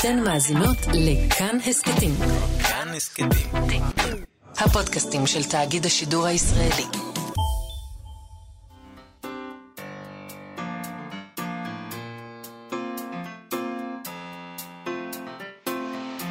[0.00, 2.14] אתן מאזינות לכאן הסכתים.
[2.62, 3.28] כאן הסכתים.
[4.58, 6.84] הפודקאסטים של תאגיד השידור הישראלי.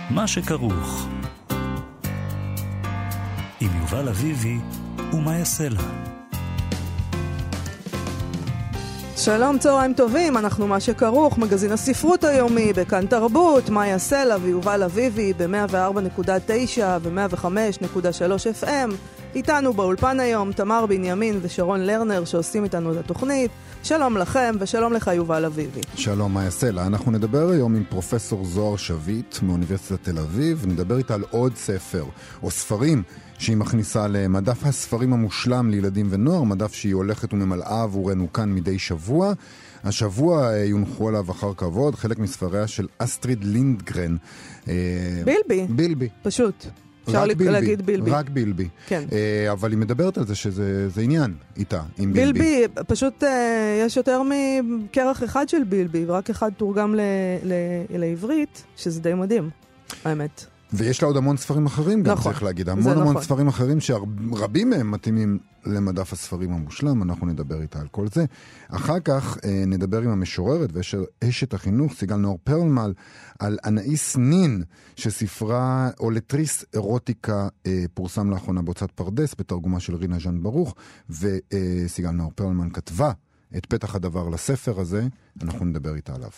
[0.09, 1.07] מה שכרוך
[3.61, 4.57] עם יובל אביבי
[5.13, 6.16] ומה יעשה לה.
[9.28, 15.34] שלום, צהריים טובים, אנחנו מה שכרוך, מגזין הספרות היומי בכאן תרבות, מאיה סלע ויובל אביבי
[15.38, 18.91] ב-104.9 ו-105.3 FM.
[19.35, 23.52] איתנו באולפן היום תמר בנימין ושרון לרנר שעושים איתנו את התוכנית.
[23.84, 25.82] שלום לכם ושלום לך יובל אביבי.
[25.96, 26.85] שלום, מאיה סלע.
[26.85, 32.04] אנחנו נדבר היום עם פרופסור זוהר שביט מאוניברסיטת תל אביב, נדבר איתה על עוד ספר,
[32.44, 33.04] או ספרים.
[33.38, 39.34] שהיא מכניסה למדף הספרים המושלם לילדים ונוער, מדף שהיא הולכת וממלאה עבורנו כאן מדי שבוע.
[39.84, 44.18] השבוע אה, יונחו עליו אחר כבוד חלק מספריה של אסטריד לינדגרן.
[44.68, 44.73] אה,
[45.26, 45.68] בילבי.
[45.70, 46.10] בילבי.
[46.24, 46.66] פשוט.
[47.05, 48.12] אפשר רק בילבי, להגיד בילבי.
[48.12, 48.68] רק בילבי.
[48.88, 49.04] כן.
[49.12, 52.40] אה, אבל היא מדברת על זה שזה עניין איתה, עם בילבי.
[52.40, 53.24] בילבי, פשוט
[53.85, 56.99] יש יותר מכרך אחד של בילבי, ורק אחד תורגם ל-
[57.44, 57.54] ל-
[57.98, 59.49] לעברית, שזה די מדהים,
[60.05, 60.46] האמת.
[60.73, 62.70] ויש לה עוד המון ספרים אחרים גם, נכון, צריך להגיד.
[62.70, 63.21] המון המון נכון.
[63.21, 68.25] ספרים אחרים שרבים מהם מתאימים למדף הספרים המושלם, אנחנו נדבר איתה על כל זה.
[68.69, 72.94] אחר כך אה, נדבר עם המשוררת ואשת החינוך, סיגל נאור פרלמן,
[73.40, 74.63] על אנאיס נין,
[74.95, 80.75] שספרה אולטריס אירוטיקה אה, פורסם לאחרונה בהוצאת פרדס, בתרגומה של רינה ז'אן ברוך,
[81.09, 83.12] וסיגל נאור פרלמן כתבה
[83.57, 85.03] את פתח הדבר לספר הזה,
[85.44, 86.29] אנחנו נדבר איתה עליו.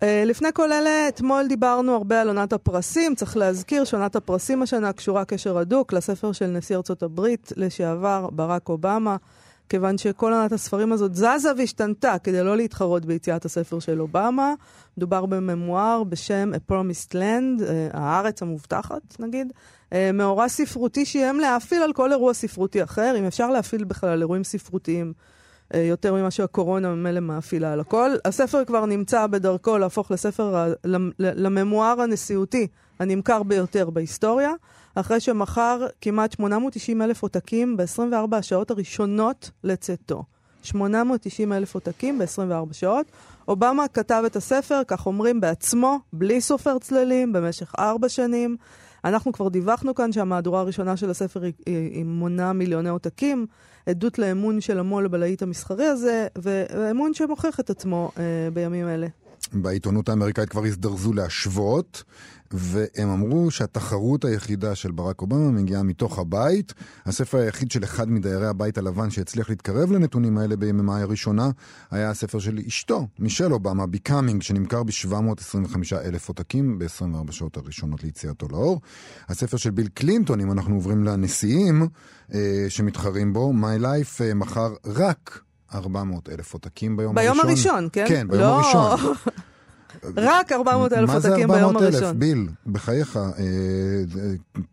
[0.00, 3.14] אה, לפני כל אלה, אתמול דיברנו הרבה על עונת הפרסים.
[3.14, 8.68] צריך להזכיר שעונת הפרסים השנה קשורה קשר הדוק לספר של נשיא ארצות הברית לשעבר, ברק
[8.68, 9.16] אובמה,
[9.68, 14.54] כיוון שכל עונת הספרים הזאת זזה והשתנתה כדי לא להתחרות ביציאת הספר של אובמה.
[14.96, 19.52] מדובר בממואר בשם A Promised Land, uh, הארץ המובטחת נגיד.
[19.90, 24.20] Uh, מאורע ספרותי שאיים להאפיל על כל אירוע ספרותי אחר, אם אפשר להפעיל בכלל על
[24.20, 25.12] אירועים ספרותיים.
[25.74, 28.10] יותר ממה שהקורונה ממילא מאפילה על הכל.
[28.24, 30.72] הספר כבר נמצא בדרכו להפוך לספר,
[31.18, 32.66] לממואר הנשיאותי
[32.98, 34.52] הנמכר ביותר בהיסטוריה,
[34.94, 40.24] אחרי שמכר כמעט 890 אלף עותקים ב-24 השעות הראשונות לצאתו.
[40.62, 43.06] 890 אלף עותקים ב-24 שעות.
[43.48, 48.56] אובמה כתב את הספר, כך אומרים, בעצמו, בלי סופר צללים, במשך ארבע שנים.
[49.04, 53.46] אנחנו כבר דיווחנו כאן שהמהדורה הראשונה של הספר היא, היא, מונה מיליוני עותקים,
[53.86, 59.06] עדות לאמון של המו"ל בלהיט המסחרי הזה, ואמון שמוכיח את עצמו אה, בימים אלה.
[59.52, 62.04] בעיתונות האמריקאית כבר הזדרזו להשוות,
[62.50, 66.74] והם אמרו שהתחרות היחידה של ברק אובמה מגיעה מתוך הבית.
[67.06, 71.50] הספר היחיד של אחד מדיירי הבית הלבן שהצליח להתקרב לנתונים האלה ביממה הראשונה,
[71.90, 78.48] היה הספר של אשתו, מישל אובמה, Becoming, שנמכר ב-725 אלף עותקים ב-24 שעות הראשונות ליציאתו
[78.50, 78.80] לאור.
[79.28, 81.88] הספר של ביל קלינטון, אם אנחנו עוברים לנשיאים
[82.34, 85.40] אה, שמתחרים בו, My Life אה, מכר רק
[85.74, 87.46] 400 אלף עותקים ביום, ביום הראשון.
[87.46, 88.04] ביום הראשון, כן?
[88.08, 88.60] כן, ביום לא.
[88.60, 89.14] הראשון.
[90.16, 92.04] רק 400 אלף עותקים ביום מה זה 400 הראשון.
[92.04, 92.16] אלף?
[92.16, 93.22] ביל, בחייך, אה,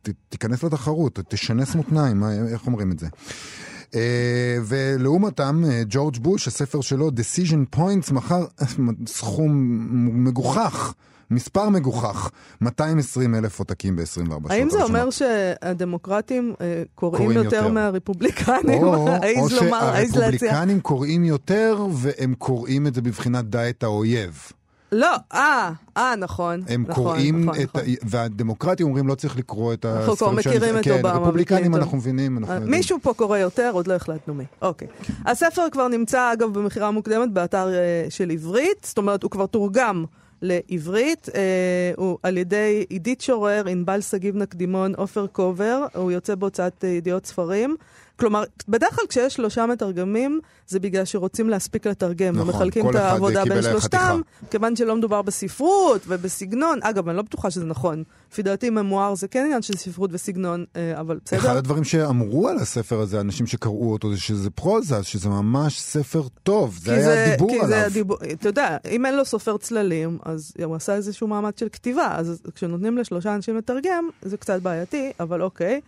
[0.02, 3.08] ת, תיכנס לתחרות, תשנס מותניים, איך אומרים את זה?
[3.96, 8.46] אה, ולעומתם, אה, ג'ורג' בוש, הספר שלו, Decision Points, מכר
[9.08, 10.94] סכום מגוחך.
[11.32, 12.30] מספר מגוחך,
[12.62, 14.52] 220 אלף עותקים ב-24 שעות הראשונות.
[14.52, 17.68] האם זה אומר שהדמוקרטים אה, קוראים יותר.
[17.68, 18.84] מהרפובליקנים?
[18.84, 19.08] או.
[19.50, 24.52] שהרפובליקנים קוראים יותר, והם קוראים את זה בבחינת דע את האויב.
[24.92, 26.64] לא, אה, אה, נכון.
[26.68, 27.76] הם נכון, קוראים נכון, את...
[27.76, 27.94] נכון.
[28.04, 31.82] והדמוקרטים אומרים לא צריך לקרוא את אנחנו הספרים כבר מכירים את כן, אובמה רפובליקנים וקלינטון.
[31.82, 32.72] אנחנו מבינים, אנחנו אה, יודעים.
[32.72, 34.44] מישהו פה קורא יותר, עוד לא החלטנו מי.
[34.62, 34.88] אוקיי.
[35.26, 40.06] הספר כבר נמצא, אגב, במכירה מוקדמת באתר אה, של עברית, זאת אומרת, הוא כבר תורגם
[40.42, 46.84] לעברית, אה, הוא על ידי עידית שורר, ענבל שגיב נקדימון, עופר קובר, הוא יוצא בהוצאת
[46.84, 47.76] אה, ידיעות ספרים.
[48.20, 52.96] כלומר, בדרך כלל כשיש שלושה מתרגמים, זה בגלל שרוצים להספיק לתרגם, נכון, ומחלקים כל את
[52.96, 53.80] אחד העבודה קיבל בין חתיכה.
[53.80, 54.22] שלושתם,
[54.52, 56.80] כיוון שלא מדובר בספרות ובסגנון.
[56.82, 58.04] אגב, אני לא בטוחה שזה נכון.
[58.32, 61.40] לפי דעתי, ממואר זה כן עניין של ספרות וסגנון, אה, אבל בסדר.
[61.40, 66.24] אחד הדברים שאמרו על הספר הזה, אנשים שקראו אותו, זה שזה פרוזה, שזה ממש ספר
[66.44, 67.68] טוב, זה היה הדיבור כי עליו.
[67.68, 71.68] זה הדיבור, אתה יודע, אם אין לו סופר צללים, אז הוא עשה איזשהו מאמץ של
[71.72, 75.82] כתיבה, אז כשנותנים לשלושה אנשים לתרגם, זה קצת בעייתי, אבל אוקיי.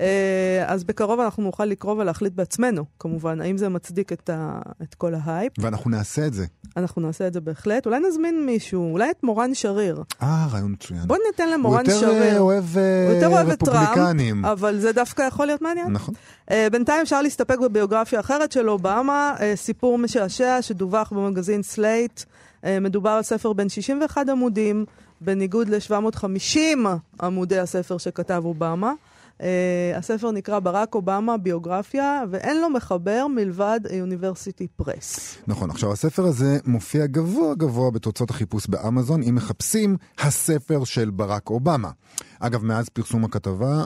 [0.00, 4.94] אה, אז בקרוב אנחנו נוכל לקרוא ולהחליט בעצמנו, כמובן, האם זה מצדיק את, ה, את
[4.94, 5.52] כל ההייפ.
[5.58, 6.46] ואנחנו נעשה את זה.
[6.76, 7.86] אנחנו נעשה את זה בהחלט.
[7.86, 10.02] אולי נזמין מישהו, אולי את מורן שריר.
[10.22, 11.02] אה, רעיון מצוין.
[11.06, 12.40] בוא ניתן למורן הוא יותר אה, שריר.
[12.40, 14.42] אוהב אה, הוא יותר אוהב את רפובליקנים.
[14.42, 15.92] טראמפ, אבל זה דווקא יכול להיות מעניין.
[15.92, 16.14] נכון.
[16.50, 22.20] אה, בינתיים אפשר להסתפק בביוגרפיה אחרת של אובמה, אה, סיפור משעשע שדווח במגזין סלייט.
[22.64, 24.84] אה, מדובר על ספר בן 61 עמודים,
[25.20, 26.88] בניגוד ל-750
[27.22, 28.92] עמודי הספר שכתב אובמה.
[29.40, 29.42] אה,
[29.96, 35.38] הספר נקרא ברק אובמה, ביוגרפיה, ואין לו מחבר מלבד ה-University Press.
[35.46, 41.50] נכון, עכשיו הספר הזה מופיע גבוה גבוה בתוצאות החיפוש באמזון, אם מחפשים הספר של ברק
[41.50, 41.90] אובמה.
[42.40, 43.84] אגב, מאז פרסום הכתבה,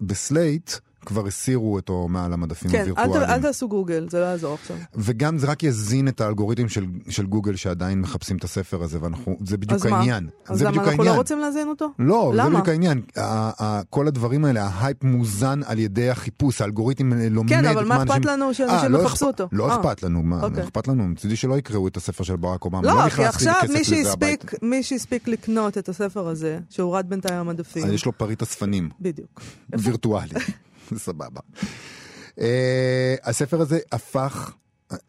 [0.00, 0.70] בסלייט,
[1.06, 3.26] כבר הסירו אותו מעל המדפים כן, אל, הווירטואליים.
[3.26, 4.76] ת- אל תעשו גוגל, זה לא יעזור עכשיו.
[4.94, 9.36] וגם זה רק יזין את האלגוריתם של, של גוגל שעדיין מחפשים את הספר הזה, ואנחנו,
[9.44, 9.96] זה בדיוק אז מה?
[9.98, 10.28] העניין.
[10.46, 11.14] אז זה למה בדיוק אנחנו העניין.
[11.14, 11.88] לא רוצים להזין אותו?
[11.98, 12.50] לא, זה למה?
[12.50, 13.00] בדיוק העניין.
[13.90, 18.54] כל הדברים האלה, ההייפ מוזן על ידי החיפוש, האלגוריתם לומד כן, אבל מה אכפת לנו
[18.54, 19.48] שאנשים אה, לא יחפשו אותו?
[19.52, 19.76] לא אה.
[19.76, 20.64] אכפת לנו, מה אוקיי.
[20.64, 21.08] אכפת לנו?
[21.08, 22.82] מצידי שלא יקראו את הספר של ברק אובמה.
[22.82, 23.54] לא, כי נכנס לי עכשיו
[24.62, 29.40] מי שהספיק, לקנות את הספר הזה, שהורד בינתיים המדפים, אז יש לו פריט אספנים, בדיוק.
[29.78, 30.30] וירטואלי.
[31.06, 31.40] סבבה.
[32.40, 34.52] אה, הספר הזה הפך...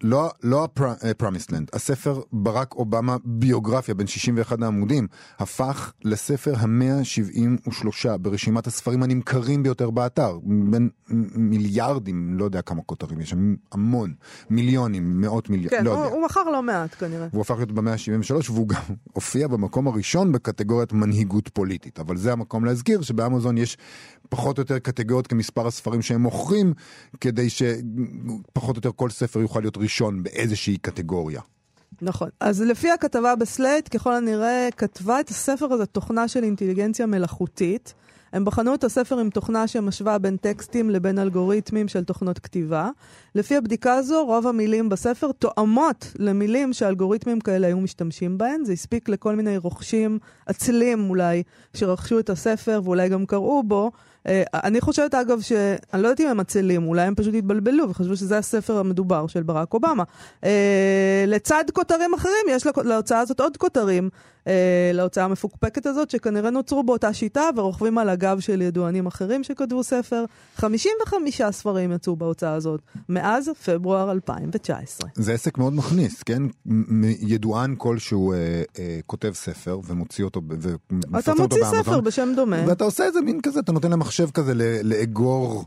[0.03, 5.07] לא, לא ה-Promised Land, הספר ברק אובמה ביוגרפיה בין 61 העמודים
[5.39, 10.39] הפך לספר ה-173 ברשימת הספרים הנמכרים ביותר באתר.
[10.44, 10.89] בין
[11.35, 14.13] מיליארדים, לא יודע כמה כותרים יש שם, המון,
[14.50, 16.15] מיליונים, מאות מיליונים, כן, לא הוא, יודע.
[16.15, 17.27] הוא מכר לא מעט כנראה.
[17.31, 18.81] והוא הפך להיות במאה ה-73 והוא גם
[19.13, 22.00] הופיע במקום הראשון בקטגוריית מנהיגות פוליטית.
[22.00, 23.77] אבל זה המקום להזכיר שבאמזון יש
[24.29, 26.74] פחות או יותר קטגוריות כמספר הספרים שהם מוכרים,
[27.21, 31.41] כדי שפחות או יותר כל ספר יוכל להיות ראשון באיזושהי קטגוריה.
[32.01, 32.29] נכון.
[32.39, 37.94] אז לפי הכתבה בסלייט, ככל הנראה כתבה את הספר הזה תוכנה של אינטליגנציה מלאכותית.
[38.33, 42.89] הם בחנו את הספר עם תוכנה שמשווה בין טקסטים לבין אלגוריתמים של תוכנות כתיבה.
[43.35, 48.65] לפי הבדיקה הזו, רוב המילים בספר תואמות למילים שאלגוריתמים כאלה היו משתמשים בהן.
[48.65, 53.91] זה הספיק לכל מיני רוכשים, עצלים אולי, שרכשו את הספר ואולי גם קראו בו.
[54.27, 55.51] אה, אני חושבת אגב ש...
[55.94, 59.44] אני לא יודעת אם הם עצלים, אולי הם פשוט התבלבלו וחשבו שזה הספר המדובר של
[59.44, 60.03] ברק אובמה.
[60.44, 64.09] אה, לצד כותרים אחרים, יש לה- להוצאה הזאת עוד כותרים,
[64.47, 69.83] אה, להוצאה המפוקפקת הזאת, שכנראה נוצרו באותה שיטה ורוכבים על הגב של ידוענים אחרים שכתבו
[69.83, 70.25] ספר.
[70.55, 75.09] 55 ספרים יצאו בהוצאה הזאת, מאז פברואר 2019.
[75.15, 76.44] זה עסק מאוד מכניס, כן?
[77.19, 78.38] ידוען כלשהו אה,
[78.79, 81.83] אה, כותב ספר ומוציא אותו, ומפרסם אתה אותו מוציא באמזון.
[81.83, 82.63] ספר בשם דומה.
[82.67, 84.53] ואתה עושה איזה מין כזה, אתה נותן למחשב כזה
[84.83, 85.65] לאגור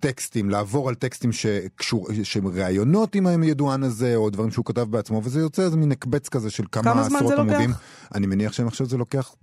[0.00, 5.20] טקסטים, לעבור על טקסטים שקשור, שהם ראיונות עם הידוען הזה, או דברים שהוא כתב בעצמו,
[5.24, 7.52] וזה יוצא איזה מין הקבץ כזה של כמה, כמה זמן עשרות זה לוקח?
[7.52, 7.70] עמודים.
[8.14, 9.34] אני מניח שעכשיו זה לוקח,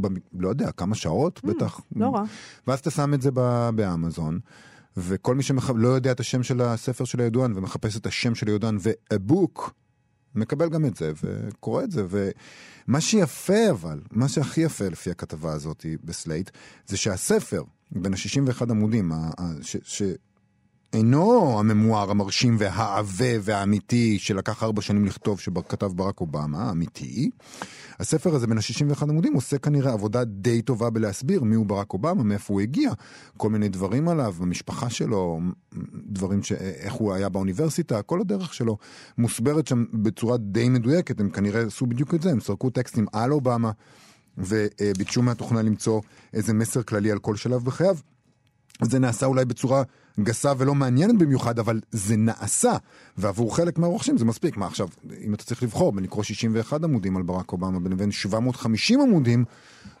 [0.00, 0.06] ב-
[0.38, 1.80] לא יודע, כמה שעות בטח.
[1.96, 2.22] לא רע.
[2.66, 3.30] ואז אתה שם את זה
[3.74, 4.38] באמזון.
[4.96, 8.78] וכל מי שלא יודע את השם של הספר של הידוען ומחפש את השם של הידוען
[8.80, 9.70] ו-a-book,
[10.34, 12.06] מקבל גם את זה וקורא את זה.
[12.08, 16.50] ומה שיפה אבל, מה שהכי יפה לפי הכתבה הזאת בסלייט,
[16.86, 19.76] זה שהספר, בין ה-61 עמודים, ה- ה- ש...
[19.82, 20.02] ש...
[20.94, 27.30] אינו הממואר המרשים והעבה והאמיתי שלקח ארבע שנים לכתוב שכתב ברק אובמה, האמיתי.
[28.00, 32.54] הספר הזה בין ה-61 עמודים עושה כנראה עבודה די טובה בלהסביר מיהו ברק אובמה, מאיפה
[32.54, 32.92] הוא הגיע,
[33.36, 35.40] כל מיני דברים עליו, המשפחה שלו,
[36.06, 36.52] דברים ש...
[36.52, 38.76] איך הוא היה באוניברסיטה, כל הדרך שלו
[39.18, 43.32] מוסברת שם בצורה די מדויקת, הם כנראה עשו בדיוק את זה, הם סרקו טקסטים על
[43.32, 43.70] אובמה
[44.38, 46.00] וביקשו מהתוכנה למצוא
[46.32, 47.96] איזה מסר כללי על כל שלב בחייו.
[48.82, 49.82] זה נעשה אולי בצורה
[50.20, 52.76] גסה ולא מעניינת במיוחד, אבל זה נעשה,
[53.16, 54.56] ועבור חלק מהרוכשים זה מספיק.
[54.56, 54.88] מה עכשיו,
[55.20, 59.44] אם אתה צריך לבחור בין לקרוא 61 עמודים על ברק אובמה לבין 750 עמודים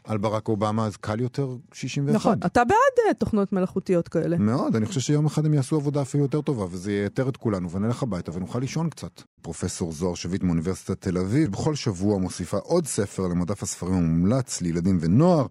[0.04, 2.14] על ברק אובמה, אז קל יותר 61.
[2.14, 2.38] נכון.
[2.46, 4.38] אתה בעד אה, תוכנות מלאכותיות כאלה.
[4.38, 7.70] מאוד, אני חושב שיום אחד הם יעשו עבודה אפילו יותר טובה, וזה ייתר את כולנו,
[7.70, 9.22] ונלך הביתה ונוכל לישון קצת.
[9.42, 14.98] פרופסור זוהר שביט מאוניברסיטת תל אביב, בכל שבוע מוסיפה עוד ספר למדף הספרים המומלץ לילדים
[15.00, 15.46] ונוער.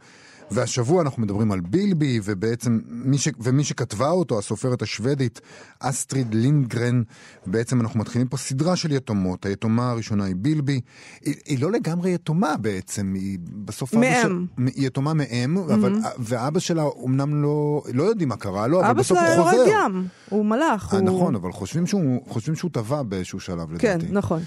[0.54, 3.28] והשבוע אנחנו מדברים על בילבי, ובעצם מי, ש...
[3.40, 5.42] ומי שכתבה אותו, הסופרת השוודית
[5.80, 7.04] אסטריד לינגרן,
[7.46, 9.46] בעצם אנחנו מתחילים פה סדרה של יתומות.
[9.46, 10.82] היתומה הראשונה היא בילבי.
[11.22, 13.94] היא, היא לא לגמרי יתומה בעצם, היא בסוף...
[13.94, 14.46] אבא מאם.
[14.58, 14.68] של...
[14.76, 15.96] היא יתומה מאם, אבל...
[16.20, 17.84] ואבא שלה אמנם לא...
[17.94, 19.58] לא יודעים מה קרה לו, אבל אבא בסוף שלה הוא חוזר.
[19.58, 20.94] יורד ים, הוא מלאך.
[20.94, 21.06] אה, הוא...
[21.06, 24.14] נכון, אבל חושבים שהוא, חושבים שהוא טבע באיזשהו שלב, כן, לדעתי.
[24.14, 24.42] נכון.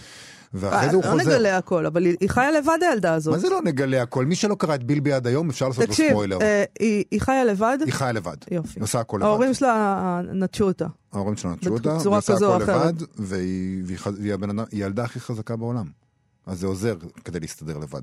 [0.54, 1.22] ואחרי זה הוא לא חוזר.
[1.24, 3.34] נגלה הכל, אבל היא היא חיה לבד הילדה הזאת.
[3.34, 4.24] מה זה לא נגלה הכל?
[4.24, 6.38] מי שלא קרא את בילבי עד היום, אפשר לעשות לו תקשיב, ספוילר.
[6.40, 7.78] אה, היא היא חיה לבד?
[7.84, 8.36] היא חיה לבד.
[8.50, 8.80] יופי.
[8.80, 9.26] עושה הכל לבד.
[9.26, 10.86] ההורים שלה נטשו אותה.
[11.12, 12.86] ההורים שלה נטשו אותה, בצורה והיא עושה כזו או הכל אחרת.
[12.94, 15.86] לבד, והיא והיא והיא הבן אדם- היא הילדה הכי חזקה בעולם.
[16.46, 18.02] אז זה עוזר כדי להסתדר לבד.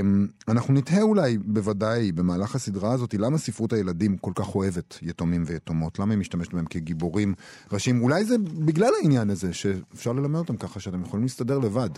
[0.00, 5.44] אמ, אנחנו נתהה אולי, בוודאי, במהלך הסדרה הזאת, למה ספרות הילדים כל כך אוהבת יתומים
[5.46, 5.98] ויתומות?
[5.98, 7.34] למה היא משתמשת בהם כגיבורים
[7.72, 8.02] ראשיים?
[8.02, 11.90] אולי זה בגלל העניין הזה, שאפשר ללמד אותם ככה, שאתם יכולים להסתדר לבד,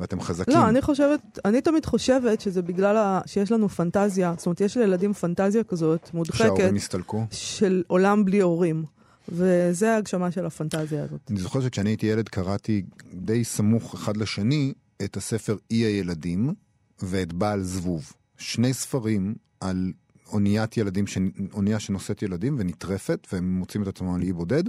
[0.00, 0.54] ואתם חזקים.
[0.54, 4.76] לא, אני חושבת, אני תמיד חושבת שזה בגלל ה- שיש לנו פנטזיה, זאת אומרת, יש
[4.76, 7.24] לילדים פנטזיה כזאת, מודחקת, שההורים יסתלקו.
[7.30, 8.84] של עולם בלי הורים.
[9.28, 11.20] וזה ההגשמה של הפנטזיה הזאת.
[11.30, 12.82] אני זוכר שכשאני הייתי ילד קראתי
[13.14, 14.72] די סמוך אחד לשני
[15.04, 16.54] את הספר אי הילדים
[17.02, 18.12] ואת בעל זבוב.
[18.38, 19.92] שני ספרים על
[20.32, 21.18] אוניית ילדים, ש...
[21.52, 24.62] אונייה שנושאת ילדים ונטרפת, והם מוצאים את עצמם על אי בודד.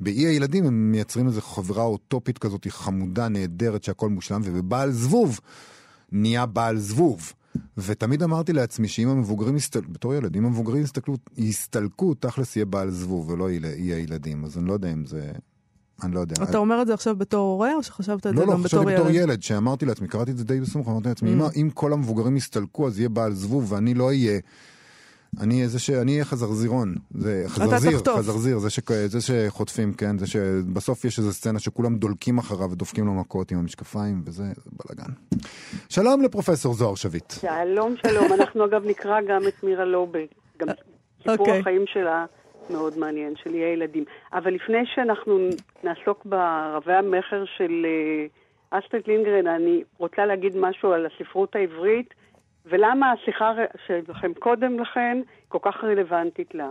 [0.00, 5.40] באי הילדים הם מייצרים איזו חברה אוטופית כזאת, חמודה, נהדרת, שהכל מושלם, ובבעל זבוב
[6.12, 7.32] נהיה בעל זבוב.
[7.78, 10.84] ותמיד אמרתי לעצמי שאם המבוגרים יסתלקו, בתור ילד, אם המבוגרים
[11.36, 14.44] יסתלקו, תכלס יהיה בעל זבוב ולא יהיה ילדים.
[14.44, 15.32] אז אני לא יודע אם זה...
[16.02, 16.34] אני לא יודע.
[16.42, 18.82] אתה אומר את זה עכשיו בתור הורה, או שחשבת את לא, זה לא, גם בתור
[18.82, 18.88] ילד?
[18.88, 21.56] לא, לא, חשבתי בתור ילד, שאמרתי לעצמי, קראתי את זה די בסמוך, אמרתי לעצמי, Mm.
[21.56, 24.40] אם, כל המבוגרים יסתלקו, אז יהיה בעל זבוב, ואני לא אהיה...
[25.40, 25.90] אני איזה ש...
[25.90, 26.94] אני אהיה חזרזירון.
[27.14, 27.98] זה חזרזיר.
[28.16, 28.80] חזרזיר, זה, ש...
[29.06, 30.18] זה שחוטפים, כן?
[30.18, 35.12] זה שבסוף יש איזו סצנה שכולם דולקים אחריו ודופקים לו מכות עם המשקפיים, וזה בלאגן.
[35.88, 37.30] שלום לפרופסור זוהר שביט.
[37.30, 38.32] שלום, שלום.
[38.32, 40.18] אנחנו אגב נקרא גם את מירה לובה.
[40.58, 40.68] גם
[41.18, 41.60] סיפור אוקיי.
[41.60, 42.24] החיים שלה
[42.70, 44.04] מאוד מעניין, של איי ילדים.
[44.32, 45.48] אבל לפני שאנחנו
[45.84, 52.14] נעסוק ברבי המכר של אה, אסטרית לינגרן, אני רוצה להגיד משהו על הספרות העברית,
[52.66, 53.52] ולמה השיחה
[53.86, 55.18] שלכם קודם לכן
[55.48, 56.70] כל כך רלוונטית לה.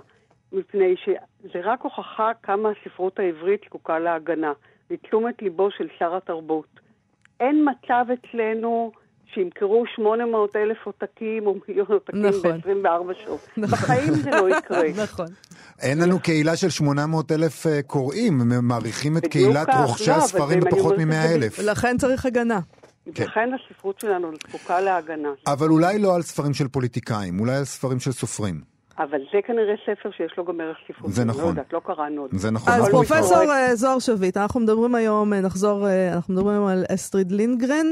[0.51, 4.53] מפני שזה רק הוכחה כמה הספרות העברית זקוקה להגנה,
[4.89, 6.79] לתשומת ליבו של שר התרבות.
[7.39, 8.91] אין מצב אצלנו
[9.35, 12.57] שימכרו 800 אלף עותקים או מיליון עותקים נכון.
[12.83, 13.47] ב-24 שעות.
[13.57, 13.71] נכון.
[13.71, 14.83] בחיים זה לא יקרה.
[15.03, 15.27] נכון.
[15.81, 20.59] אין לנו קהילה של 800 אלף אה, קוראים, הם מעריכים את קהילת רוכשי לא, הספרים
[20.59, 21.59] בפחות אומרת את זה מ-100 אלף.
[21.59, 22.59] לכן צריך הגנה.
[23.13, 23.23] כן.
[23.23, 25.29] לכן הספרות שלנו זקוקה להגנה.
[25.47, 28.61] אבל אולי לא על ספרים של פוליטיקאים, אולי על ספרים של סופרים.
[28.97, 31.13] אבל זה כנראה ספר שיש לו גם ערך ספרותי.
[31.13, 31.43] זה נכון.
[31.43, 32.37] לא יודעת, לא קראנו אותו.
[32.37, 32.73] זה נכון.
[32.73, 33.51] אז פרופסור.
[33.51, 37.87] אה, זוהר שביט, אנחנו מדברים היום, אה, נחזור, אנחנו מדברים היום על אסטריד לינגרן,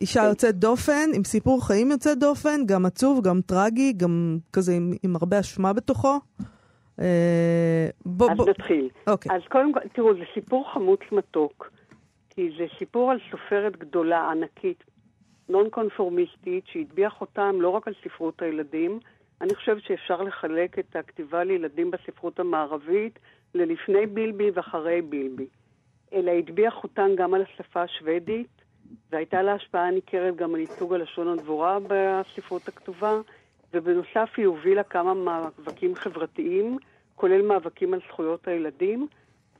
[0.00, 0.28] אישה כן.
[0.28, 5.16] יוצאת דופן, עם סיפור חיים יוצא דופן, גם עצוב, גם טרגי, גם כזה עם, עם
[5.16, 6.20] הרבה אשמה בתוכו.
[7.00, 8.88] אה, בוא, אז בוא, נתחיל.
[9.06, 9.36] אוקיי.
[9.36, 11.70] אז קודם כל, תראו, זה סיפור חמוץ מתוק.
[12.30, 14.84] כי זה סיפור על סופרת גדולה, ענקית,
[15.48, 18.98] נון קונפורמיסטית, שהטביעה חותם לא רק על ספרות הילדים,
[19.40, 23.18] אני חושבת שאפשר לחלק את הכתיבה לילדים בספרות המערבית
[23.54, 25.46] ללפני בילבי ואחרי בילבי.
[26.12, 28.55] אלא הטביעה חותם גם על השפה השוודית,
[29.12, 33.20] והייתה לה השפעה ניכרת גם על ייצוג הלשון הדבורה בספרות הכתובה,
[33.74, 36.78] ובנוסף היא הובילה כמה מאבקים חברתיים,
[37.14, 39.06] כולל מאבקים על זכויות הילדים.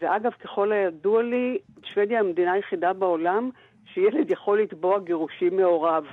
[0.03, 3.51] ואגב, ככל הידוע לי, שוודיה המדינה היחידה בעולם
[3.95, 6.05] שילד יכול לתבוע גירושים מהוריו.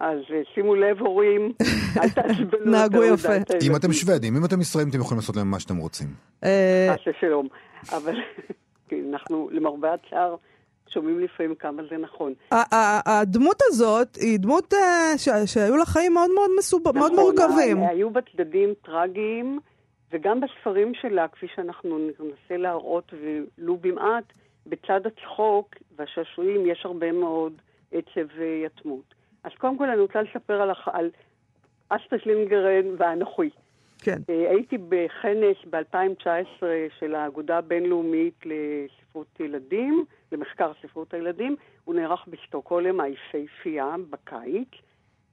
[0.00, 1.52] אז אה, שימו לב, הורים,
[2.02, 3.34] אל תעצבנו נהגו יפה.
[3.62, 3.76] אם.
[3.76, 6.08] אתם שוודים, אם אתם ישראלים, אתם יכולים לעשות להם מה שאתם רוצים.
[6.44, 7.48] אה, חס ושלום.
[7.92, 8.14] אבל
[8.88, 10.36] כן, אנחנו, למרבה הצער,
[10.94, 12.32] שומעים לפעמים כמה זה נכון.
[13.06, 15.12] הדמות הזאת היא דמות אה,
[15.46, 16.82] שהיו לה חיים מאוד מאוד מסוב...
[16.84, 17.82] מאוד נכון, מורכבים.
[17.82, 19.60] ה- היו בה צדדים טרגיים,
[20.12, 23.12] וגם בספרים שלה, כפי שאנחנו ננסה להראות,
[23.58, 24.24] ולו במעט,
[24.66, 27.52] בצד הצחוק והשעשועים יש הרבה מאוד
[27.92, 29.14] עצב ויתמות.
[29.44, 31.10] אז קודם כל אני רוצה לספר על, על
[31.88, 33.50] אסטרס לינגרן ואנוכי.
[34.02, 34.18] כן.
[34.30, 36.62] אה, הייתי בכנס ב-2019
[36.98, 41.56] של האגודה הבינלאומית לספרות ילדים, למחקר ספרות הילדים.
[41.84, 44.68] הוא נערך בשטוקהולם היפהפייה בקיץ,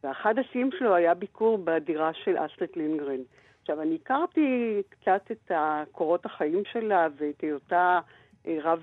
[0.04, 3.22] ואחד השיאים שלו היה ביקור בדירה של אסטרית לינגרן.
[3.62, 5.52] עכשיו, אני הכרתי קצת את
[5.92, 8.00] קורות החיים שלה ואת היותה
[8.48, 8.82] אה, רב,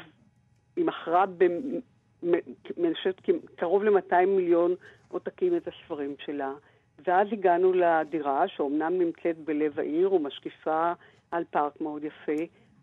[0.76, 1.24] היא מכרה
[2.94, 3.20] חושבת
[3.56, 4.74] קרוב ל-200 מיליון
[5.08, 6.52] עותקים את הספרים שלה.
[7.06, 10.92] ואז הגענו לדירה, שאומנם נמצאת בלב העיר ומשקיפה
[11.30, 12.42] על פארק מאוד יפה,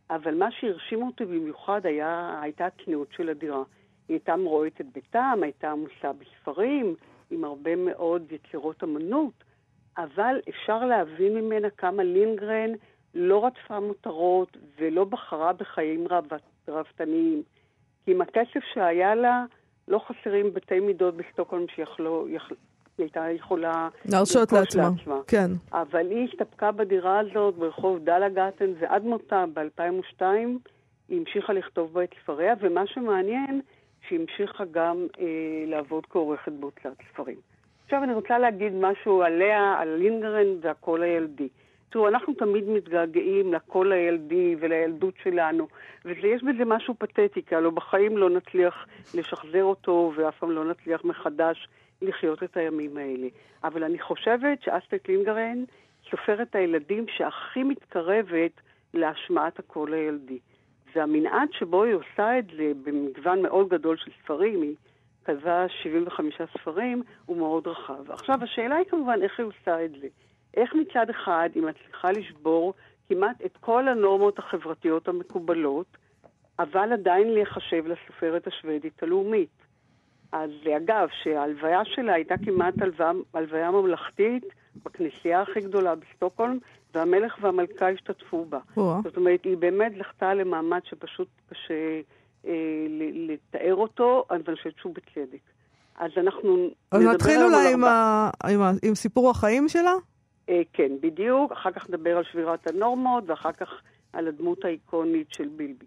[0.09, 3.63] אבל מה שהרשים אותי במיוחד היה, הייתה הצניעות של הדירה.
[4.07, 6.95] היא הייתה מרואית את ביתם, הייתה עמוסה בספרים,
[7.31, 9.43] עם הרבה מאוד יצירות אמנות,
[9.97, 12.69] אבל אפשר להבין ממנה כמה לינגרן
[13.13, 16.07] לא רדפה מותרות ולא בחרה בחיים
[16.67, 17.43] רבתניים.
[18.05, 19.45] כי עם הכסף שהיה לה,
[19.87, 22.27] לא חסרים בתי מידות בסטוקהולם שיכלו...
[22.97, 24.89] היא הייתה יכולה להרשות לעצמה.
[24.97, 25.19] לעצמה.
[25.27, 25.51] כן.
[25.73, 30.23] אבל היא הסתפקה בדירה הזאת ברחוב דלגטן, ועד מותה ב-2002
[31.09, 33.61] היא המשיכה לכתוב בה את ספריה, ומה שמעניין,
[34.07, 35.25] שהיא המשיכה גם אה,
[35.67, 37.37] לעבוד כעורכת בהוצאת ספרים.
[37.85, 41.47] עכשיו אני רוצה להגיד משהו עליה, על לינגרן והקול הילדי.
[41.89, 45.67] תראו, אנחנו תמיד מתגעגעים לקול הילדי ולילדות שלנו,
[46.05, 51.05] ויש בזה משהו פתטי, כי הלוא בחיים לא נצליח לשחזר אותו, ואף פעם לא נצליח
[51.05, 51.67] מחדש
[52.03, 53.27] לחיות את הימים האלה.
[53.63, 55.63] אבל אני חושבת שאסטרית לינגרן
[56.09, 58.51] סופרת הילדים שהכי מתקרבת
[58.93, 60.39] להשמעת הקול הילדי.
[60.95, 64.75] והמנעד שבו היא עושה את זה במגוון מאוד גדול של ספרים, היא
[65.23, 68.11] כתבה 75 ספרים, הוא מאוד רחב.
[68.11, 70.07] עכשיו, השאלה היא כמובן איך היא עושה את זה.
[70.57, 72.73] איך מצד אחד היא מצליחה לשבור
[73.09, 75.97] כמעט את כל הנורמות החברתיות המקובלות,
[76.59, 79.62] אבל עדיין להיחשב לסופרת השוודית הלאומית.
[80.33, 84.43] אז אגב, שההלוויה שלה הייתה כמעט הלוויה, הלוויה ממלכתית
[84.85, 86.57] בכנסייה הכי גדולה בסטוקהולם,
[86.95, 88.59] והמלך והמלכה השתתפו בה.
[88.77, 88.99] או-אה.
[89.03, 92.01] זאת אומרת, היא באמת זכתה למעמד שפשוט קשה
[92.47, 92.51] אה,
[93.13, 95.39] לתאר אותו, אבל אני חושבת שהוא בצדק.
[95.95, 98.29] אז אנחנו אז נדבר נתחיל אולי עם, ה...
[98.49, 98.71] עם, ה...
[98.83, 99.93] עם סיפור החיים שלה?
[100.49, 101.51] אה, כן, בדיוק.
[101.51, 103.81] אחר כך נדבר על שבירת הנורמות, ואחר כך
[104.13, 105.85] על הדמות האיקונית של בילבי.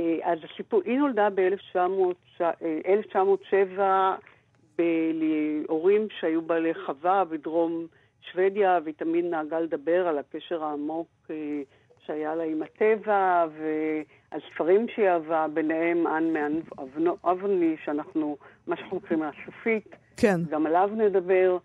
[0.00, 3.80] אה, אז הסיפור, היא נולדה ב-1907
[5.12, 7.86] להורים שהיו בעלי חווה בדרום
[8.20, 11.62] שוודיה, והיא תמיד נהגה לדבר על הקשר העמוק אה,
[12.06, 16.52] שהיה לה עם הטבע, ועל ספרים שהיא אהבה, ביניהם אן מאן
[17.24, 19.96] אבני, שאנחנו, מה שאנחנו קוראים לה סופית.
[20.16, 20.40] כן.
[20.50, 21.58] גם עליו נדבר.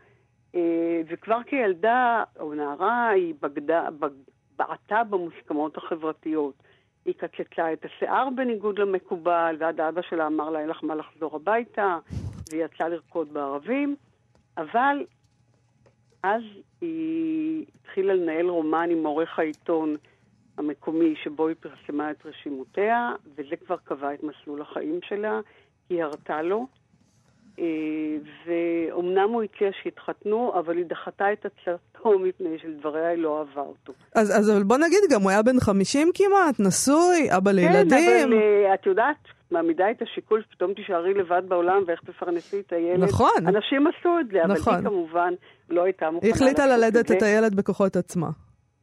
[0.55, 4.09] אה, וכבר כילדה או נערה היא בגדה, בג,
[4.57, 6.64] בעטה במוסכמות החברתיות.
[7.05, 11.35] היא קצצה את השיער בניגוד למקובל, ועד אבא שלה אמר לה אין לך מה לחזור
[11.35, 11.97] הביתה,
[12.49, 13.95] והיא יצאה לרקוד בערבים,
[14.57, 15.05] אבל
[16.23, 16.41] אז
[16.81, 19.95] היא התחילה לנהל רומן עם עורך העיתון
[20.57, 25.39] המקומי שבו היא פרסמה את רשימותיה, וזה כבר קבע את מסלול החיים שלה,
[25.89, 26.67] היא הרתה לו.
[27.59, 27.65] אה,
[28.45, 33.93] ואומנם הוא הציע שיתחתנו, אבל היא דחתה את הצעתו מפני שלדבריה היא לא אהבה אותו.
[34.15, 37.89] אז, אז אבל בוא נגיד, גם הוא היה בן 50 כמעט, נשוי, אבא לילדים.
[37.89, 39.17] כן, אבל אה, את יודעת,
[39.51, 43.03] מעמידה את השיקול שפתאום תישארי לבד בעולם ואיך תפרנסי את הילד.
[43.03, 43.47] נכון.
[43.47, 44.73] אנשים עשו את זה, אבל נכון.
[44.75, 45.33] היא כמובן
[45.69, 47.17] לא הייתה מוכנה היא החליטה ללדת זה.
[47.17, 48.29] את הילד בכוחות עצמה.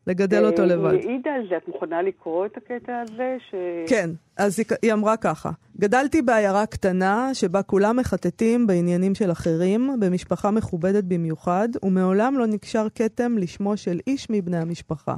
[0.07, 0.93] לגדל אותו אה, לבד.
[0.93, 3.37] היא העידה על זה, את מוכנה לקרוא את הקטע הזה?
[3.51, 3.55] ש...
[3.89, 9.91] כן, אז היא, היא אמרה ככה: גדלתי בעיירה קטנה שבה כולם מחטטים בעניינים של אחרים,
[10.01, 15.15] במשפחה מכובדת במיוחד, ומעולם לא נקשר כתם לשמו של איש מבני המשפחה.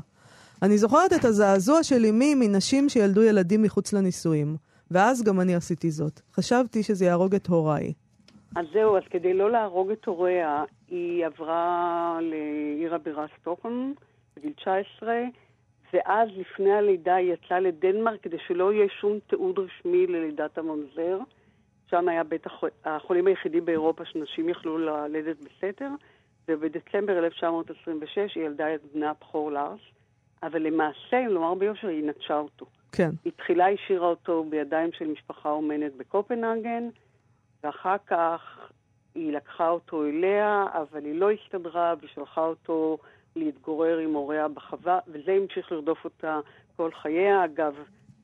[0.63, 4.57] אני זוכרת את הזעזוע של אמי מנשים שילדו ילדים מחוץ לנישואים,
[4.91, 6.21] ואז גם אני עשיתי זאת.
[6.35, 7.93] חשבתי שזה יהרוג את הוריי.
[8.57, 13.93] אז זהו, אז כדי לא להרוג את הוריה, היא עברה לעיר הבירה סטוקהולם
[14.37, 15.23] בגיל 19,
[15.93, 21.19] ואז לפני הלידה היא יצאה לדנמרק כדי שלא יהיה שום תיעוד רשמי ללידת הממזר.
[21.91, 22.71] שם היה בית החול...
[22.85, 25.89] החולים היחידי באירופה שנשים יכלו ללדת בסתר,
[26.49, 29.81] ובדצמבר 1926 היא ילדה את בנה הבכור לארס,
[30.43, 32.67] אבל למעשה, אם לומר ביושר, היא נטשה אותו.
[32.93, 33.11] כן.
[33.25, 36.89] היא תחילה השאירה אותו בידיים של משפחה אומנת בקופנהגן,
[37.65, 38.71] ואחר כך
[39.15, 42.99] היא לקחה אותו אליה, אבל היא לא הסתדרה ושלחה אותו
[43.37, 46.41] להתגורר עם הוריה בחווה, וזה המשיך לרדוף אותה
[46.77, 47.45] כל חייה.
[47.45, 47.75] אגב,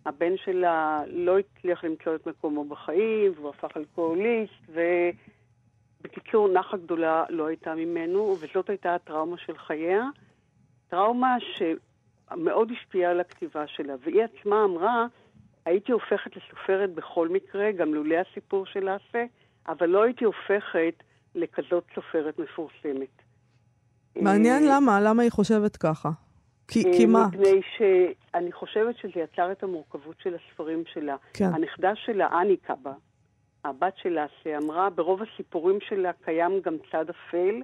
[0.07, 4.70] הבן שלה לא הצליח למצוא את מקומו בחיים, והוא הפך אלכוהוליסט,
[6.01, 10.05] ובקיצור, נחה גדולה לא הייתה ממנו, וזאת הייתה הטראומה של חייה.
[10.88, 15.07] טראומה שמאוד השפיעה על הכתיבה שלה, והיא עצמה אמרה,
[15.64, 19.23] הייתי הופכת לסופרת בכל מקרה, גם לולא הסיפור של האפה,
[19.68, 20.94] אבל לא הייתי הופכת
[21.35, 23.30] לכזאת סופרת מפורסמת.
[24.16, 26.11] מעניין אה, למה, למה היא חושבת ככה.
[26.68, 27.27] כי, אה, כי מה?
[27.27, 31.16] מפני שאני חושבת שזה יצר את המורכבות של הספרים שלה.
[31.33, 31.51] כן.
[31.55, 32.92] הנכדה שלה, אני קאבה,
[33.64, 37.62] הבת שלה, שאמרה, ברוב הסיפורים שלה קיים גם צד אפל,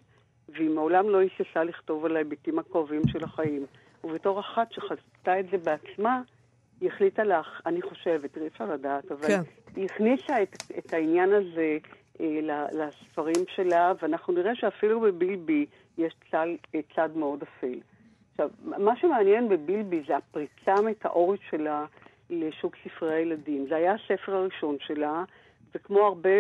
[0.49, 3.67] והיא מעולם לא היססה לכתוב על ההיבטים הכואבים של החיים.
[4.05, 6.23] ובתור אחת שחזתה את זה בעצמה,
[6.81, 9.41] היא החליטה לך, אני חושבת, תראי, אפשר לדעת, אבל כן.
[9.77, 11.79] היא הכניסה את, את העניין הזה
[12.21, 15.67] אה, לספרים שלה, ואנחנו נראה שאפילו בבילבי
[15.99, 17.79] יש צד, אה, צד מאוד אפל.
[18.31, 21.85] עכשיו, מה שמעניין בבילבי זה הפריצה המטאורית שלה
[22.31, 23.67] לשוק ספרי הילדים.
[23.69, 25.25] זה היה הספר הראשון שלה,
[25.75, 26.31] וכמו הרבה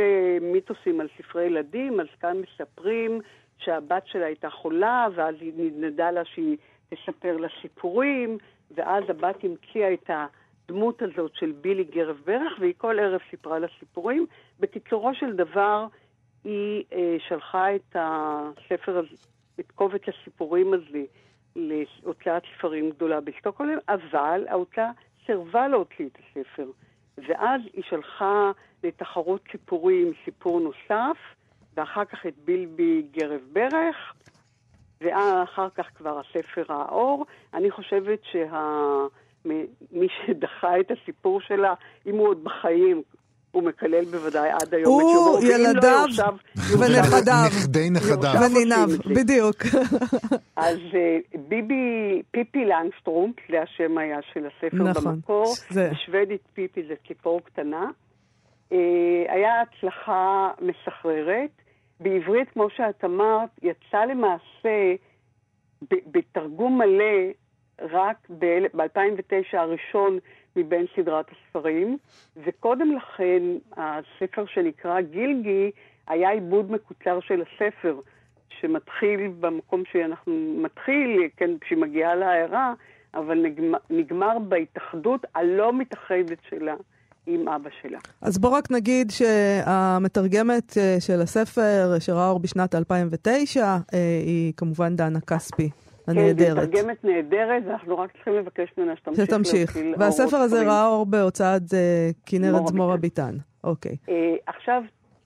[0.40, 3.20] מיתוסים על ספרי ילדים, אז כאן מספרים
[3.58, 6.56] שהבת שלה הייתה חולה, ואז היא נדנדה לה שהיא
[6.88, 8.38] תספר לה סיפורים,
[8.70, 13.66] ואז הבת המציאה את הדמות הזאת של בילי גרב ברך, והיא כל ערב סיפרה לה
[13.78, 14.26] סיפורים.
[14.60, 15.86] בקיצורו של דבר,
[16.44, 19.16] היא אה, שלחה את הספר הזה,
[19.60, 21.04] את קובץ הסיפורים הזה,
[21.56, 24.90] להוצאת ספרים גדולה בסטוקהולם, אבל ההוצאה
[25.26, 26.70] סירבה להוציא את הספר.
[27.18, 28.50] ואז היא שלחה
[28.84, 31.16] לתחרות סיפורים סיפור נוסף,
[31.76, 34.14] ואחר כך את בילבי גרב ברך,
[35.00, 37.26] ואחר כך כבר הספר האור.
[37.54, 41.74] אני חושבת שמי שדחה את הסיפור שלה,
[42.06, 43.02] אם הוא עוד בחיים,
[43.56, 46.04] הוא מקלל בוודאי עד היום את הוא, יומו, ואם לא, ילדיו
[46.78, 47.34] ונכדיו.
[47.46, 48.32] נכדי נכדיו.
[48.42, 49.06] וניניו, את.
[49.06, 49.56] בדיוק.
[50.56, 55.14] אז אה, ביבי, פיפי לנגסטרומפ, זה השם היה של הספר נכון.
[55.14, 55.54] במקור.
[55.70, 55.90] זה.
[55.92, 57.90] בשוודית פיפי זה ציפור קטנה.
[58.72, 58.78] אה,
[59.28, 61.50] היה הצלחה מסחררת.
[62.00, 64.94] בעברית, כמו שאת אמרת, יצא למעשה
[65.90, 67.32] בתרגום מלא
[67.82, 70.18] רק ב-2009 הראשון
[70.56, 71.98] מבין סדרת הספרים,
[72.46, 73.42] וקודם לכן
[73.76, 75.70] הספר שנקרא גילגי
[76.08, 78.00] היה עיבוד מקוצר של הספר,
[78.60, 82.74] שמתחיל במקום שאנחנו מתחיל, כן, כשהיא מגיעה לעיירה,
[83.14, 86.74] אבל נגמר, נגמר בהתאחדות הלא מתאחדת שלה.
[87.26, 87.98] עם אבא שלה.
[88.22, 93.78] אז בוא רק נגיד שהמתרגמת אה, של הספר, שראה אור בשנת 2009, אה,
[94.26, 95.70] היא כמובן דנה כספי.
[96.06, 96.56] הנהדרת.
[96.56, 99.24] כן, זו מתרגמת נהדרת, ואנחנו רק צריכים לבקש ממנה שתמשיך.
[99.26, 99.76] שתמשיך.
[99.98, 101.74] והספר הזה ראה אור בהוצאת uh,
[102.26, 103.36] כנרת זמורה ביטן.
[103.64, 103.96] אוקיי.
[104.06, 104.10] Uh,
[104.46, 104.82] עכשיו,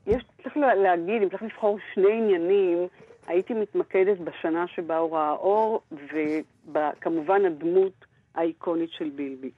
[0.06, 2.78] יש, צריך להגיד, אם צריך לבחור שני עניינים,
[3.26, 5.80] הייתי מתמקדת בשנה שבה הוא ראה אור,
[6.72, 9.50] וכמובן הדמות האיקונית של בילבי.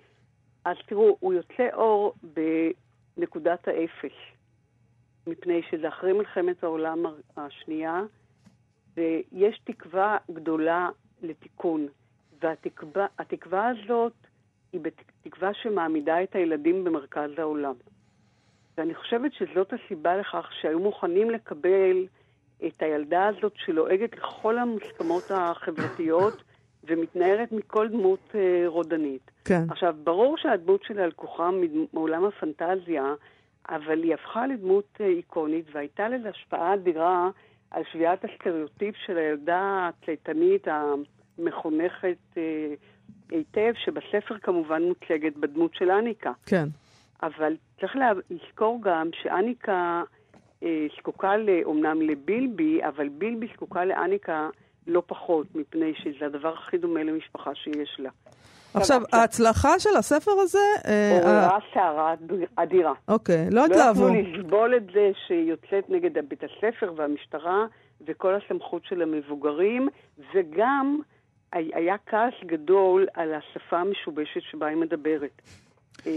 [0.64, 2.14] אז תראו, הוא יוצא אור
[3.16, 4.16] בנקודת האפס,
[5.26, 7.04] מפני שזה אחרי מלחמת העולם
[7.36, 8.02] השנייה,
[8.96, 10.88] ויש תקווה גדולה
[11.22, 11.86] לתיקון.
[12.42, 14.12] והתקווה הזאת
[14.72, 14.80] היא
[15.22, 17.74] תקווה שמעמידה את הילדים במרכז העולם.
[18.78, 22.06] ואני חושבת שזאת הסיבה לכך שהיו מוכנים לקבל
[22.66, 26.42] את הילדה הזאת שלועגת לכל המוסכמות החברתיות
[26.84, 29.30] ומתנערת מכל דמות אה, רודנית.
[29.44, 29.62] כן.
[29.70, 31.50] עכשיו, ברור שהדמות שלה לקוחה
[31.92, 33.14] מעולם הפנטזיה,
[33.68, 37.30] אבל היא הפכה לדמות אה, איקונית והייתה לזה השפעה אדירה
[37.72, 42.74] על שביעת הסטריאוטיפ של הילדה הצייתנית המחונכת אה,
[43.30, 46.32] היטב, שבספר כמובן מוצגת בדמות של אניקה.
[46.46, 46.68] כן.
[47.22, 47.96] אבל צריך
[48.30, 50.02] לזכור גם שאניקה
[50.62, 51.32] אה, זקוקה
[51.64, 54.48] אומנם לבילבי, אבל בילבי זקוקה לאניקה
[54.86, 58.10] לא פחות, מפני שזה הדבר הכי דומה למשפחה שיש לה.
[58.74, 60.58] עכשיו, ההצלחה של הספר הזה...
[60.86, 62.14] אה, עוררה סערה
[62.56, 62.92] אדירה.
[63.08, 64.08] אוקיי, לא התלהבו.
[64.08, 67.64] לא יכלו לסבול את זה שהיא יוצאת נגד בית הספר והמשטרה
[68.06, 69.88] וכל הסמכות של המבוגרים,
[70.34, 71.00] וגם
[71.52, 75.42] היה כעס גדול על השפה המשובשת שבה היא מדברת.
[76.06, 76.12] אה,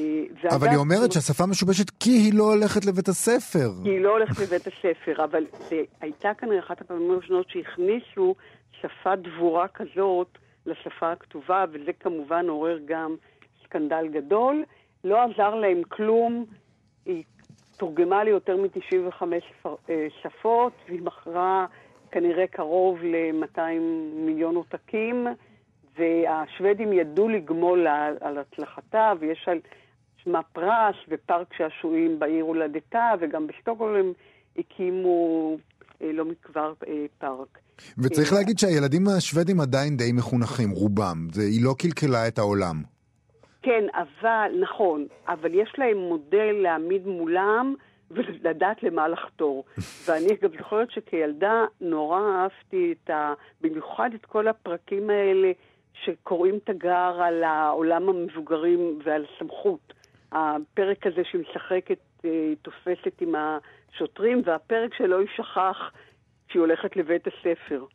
[0.56, 3.70] אבל היא אומרת שהשפה משובשת כי היא לא הולכת לבית הספר.
[3.84, 8.36] כי היא לא הולכת לבית הספר, אבל זה הייתה כנראה אחת הפעמים הראשונות שהכניסו
[8.82, 13.15] שפה דבורה כזאת לשפה הכתובה, וזה כמובן עורר גם
[13.63, 14.63] סקנדל גדול.
[15.04, 16.45] לא עזר להם כלום,
[17.06, 17.23] היא
[17.78, 19.23] תורגמה ליותר מ-95
[19.89, 21.65] אה, שפות, והיא מכרה
[22.12, 23.60] כנראה קרוב ל-200
[24.13, 25.28] מיליון עותקים,
[25.97, 27.88] והשוודים ידעו לגמול
[28.21, 29.60] על הצלחתה, ויש על
[30.17, 34.12] שמה פרס ופארק שעשועים בעיר הולדתה, וגם בשטוקהולם
[34.58, 35.58] הקימו
[36.01, 37.64] אה, לא מכבר אה, פארק.
[37.98, 41.28] וצריך אה, להגיד שהילדים השוודים עדיין די מחונכים, רובם.
[41.32, 42.76] זה, היא לא קלקלה את העולם.
[43.62, 47.76] כן, אבל, נכון, אבל יש להם מודל להעמיד מולם
[48.12, 49.64] ולדעת למה לחתור.
[50.06, 53.34] ואני גם זוכרת שכילדה נורא אהבתי את ה...
[53.62, 55.52] במיוחד את כל הפרקים האלה
[56.04, 59.94] שקוראים תגר על העולם המבוגרים ועל סמכות.
[60.32, 65.92] הפרק הזה שהיא משחקת, היא תופסת עם השוטרים, והפרק שלא יישכח
[66.56, 67.86] כשהיא הולכת לבית הספר.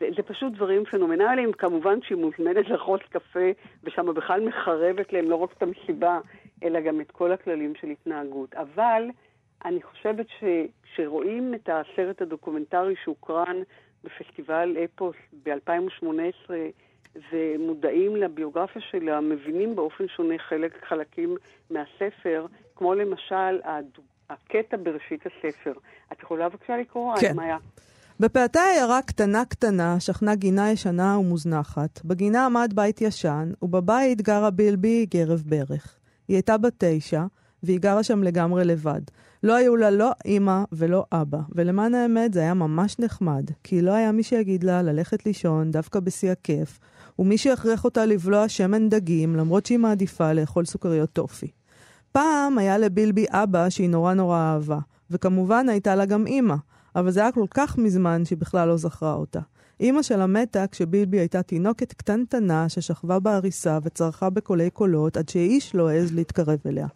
[0.00, 1.52] זה, זה פשוט דברים פנומנליים.
[1.52, 3.50] כמובן שהיא מוזמנת לאכול קפה,
[3.84, 6.20] ושם בכלל מחרבת להם לא רק את המסיבה,
[6.62, 8.54] אלא גם את כל הכללים של התנהגות.
[8.54, 9.02] אבל
[9.64, 13.56] אני חושבת שכשרואים את הסרט הדוקומנטרי שהוקרן
[14.04, 16.50] בפסטיבל אפוס ב-2018,
[17.32, 21.36] ומודעים לביוגרפיה שלה, מבינים באופן שונה חלק, חלקים
[21.70, 23.60] מהספר, כמו למשל
[24.30, 25.72] הקטע בראשית הספר.
[26.12, 27.14] את יכולה בבקשה לקרוא?
[27.20, 27.38] כן.
[27.38, 27.56] היה?
[28.20, 32.00] בפאתי עיירה קטנה קטנה שכנה גינה ישנה ומוזנחת.
[32.04, 35.96] בגינה עמד בית ישן, ובבית גרה בילבי גרב ברך.
[36.28, 37.24] היא הייתה בת תשע,
[37.62, 39.00] והיא גרה שם לגמרי לבד.
[39.42, 43.92] לא היו לה לא אימא ולא אבא, ולמען האמת זה היה ממש נחמד, כי לא
[43.92, 46.78] היה מי שיגיד לה ללכת לישון דווקא בשיא הכיף,
[47.18, 51.50] ומי שיכריח אותה לבלוע שמן דגים, למרות שהיא מעדיפה לאכול סוכריות טופי.
[52.12, 54.78] פעם היה לבילבי אבא שהיא נורא נורא אהבה,
[55.10, 56.56] וכמובן הייתה לה גם אימא,
[56.96, 59.40] אבל זה היה כל כך מזמן שהיא בכלל לא זכרה אותה.
[59.80, 65.88] אימא שלה מתה כשבילבי הייתה תינוקת קטנטנה ששכבה בעריסה וצרחה בקולי קולות עד שאיש לא
[65.88, 66.86] העז להתקרב אליה.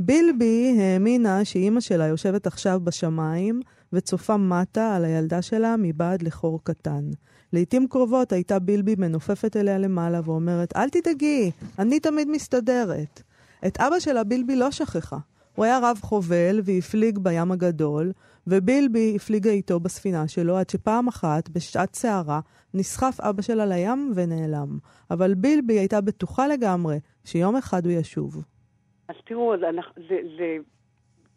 [0.00, 3.60] בילבי האמינה שאימא שלה יושבת עכשיו בשמיים
[3.92, 7.10] וצופה מטה על הילדה שלה מבעד לחור קטן.
[7.52, 13.22] לעתים קרובות הייתה בילבי מנופפת אליה למעלה ואומרת, אל תדאגי, אני תמיד מסתדרת.
[13.66, 15.18] את אבא שלה בילבי לא שכחה.
[15.54, 18.12] הוא היה רב חובל והפליג בים הגדול,
[18.46, 22.40] ובילבי הפליגה איתו בספינה שלו עד שפעם אחת, בשעת סערה,
[22.74, 24.78] נסחף אבא שלה לים ונעלם.
[25.10, 28.44] אבל בילבי הייתה בטוחה לגמרי שיום אחד הוא ישוב.
[29.08, 29.70] אז תראו, זה,
[30.08, 30.56] זה, זה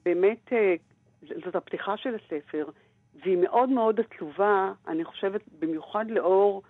[0.06, 0.76] באמת, אה,
[1.46, 2.66] זאת הפתיחה של הספר,
[3.24, 6.62] והיא מאוד מאוד עצובה, אני חושבת, במיוחד לאור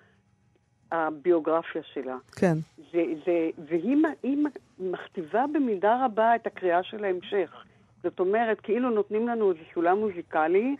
[0.91, 2.17] הביוגרפיה שלה.
[2.35, 2.57] כן.
[2.91, 4.37] זה, זה, והיא היא
[4.79, 7.65] מכתיבה במידה רבה את הקריאה של ההמשך.
[8.03, 10.75] זאת אומרת, כאילו נותנים לנו איזה סולם מוזיקלי,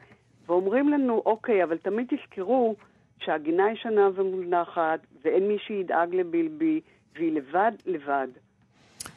[0.48, 2.76] ואומרים לנו, אוקיי, אבל תמיד תזכרו
[3.20, 6.82] שהגינה ישנה ומונחת, ואין מי שידאג לבלבי,
[7.16, 8.28] והיא לבד לבד.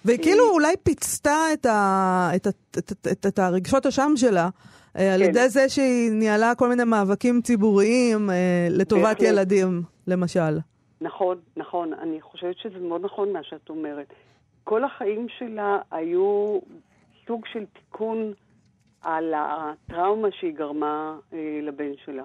[0.05, 4.49] והיא כאילו אולי פיצתה את, ה, את, את, את, את, את הרגשות אשם שלה.
[4.95, 5.01] כן.
[5.15, 9.23] על ידי זה שהיא ניהלה כל מיני מאבקים ציבוריים אה, לטובת בהחלט.
[9.23, 10.59] ילדים, למשל.
[11.01, 11.93] נכון, נכון.
[11.95, 14.07] אני חושבת שזה מאוד נכון מה שאת אומרת.
[14.65, 16.59] כל החיים שלה היו
[17.27, 18.33] סוג של תיקון
[19.03, 22.23] על הטראומה שהיא גרמה אה, לבן שלה.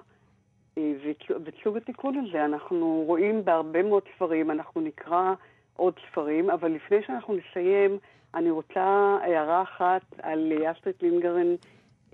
[0.78, 5.34] אה, ואת התיקון הזה אנחנו רואים בהרבה מאוד ספרים, אנחנו נקרא
[5.76, 7.98] עוד ספרים, אבל לפני שאנחנו נסיים,
[8.34, 11.54] אני רוצה הערה אחת על אסטרית לינגרן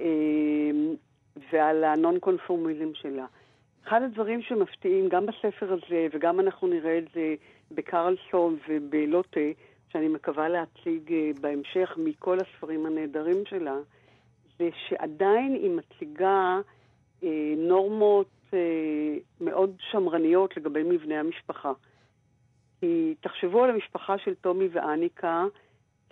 [0.01, 0.07] אה,
[1.53, 3.27] ועל הנון-קונפורמיזם שלה.
[3.87, 7.35] אחד הדברים שמפתיעים, גם בספר הזה, וגם אנחנו נראה את זה
[7.70, 9.40] בקרלסון ובלוטה,
[9.94, 13.76] שאני מקווה להציג אה, בהמשך מכל הספרים הנהדרים שלה,
[14.59, 16.61] זה שעדיין היא מציגה
[17.24, 18.59] אה, נורמות אה,
[19.40, 21.72] מאוד שמרניות לגבי מבנה המשפחה.
[22.80, 25.44] כי תחשבו על המשפחה של טומי ואניקה,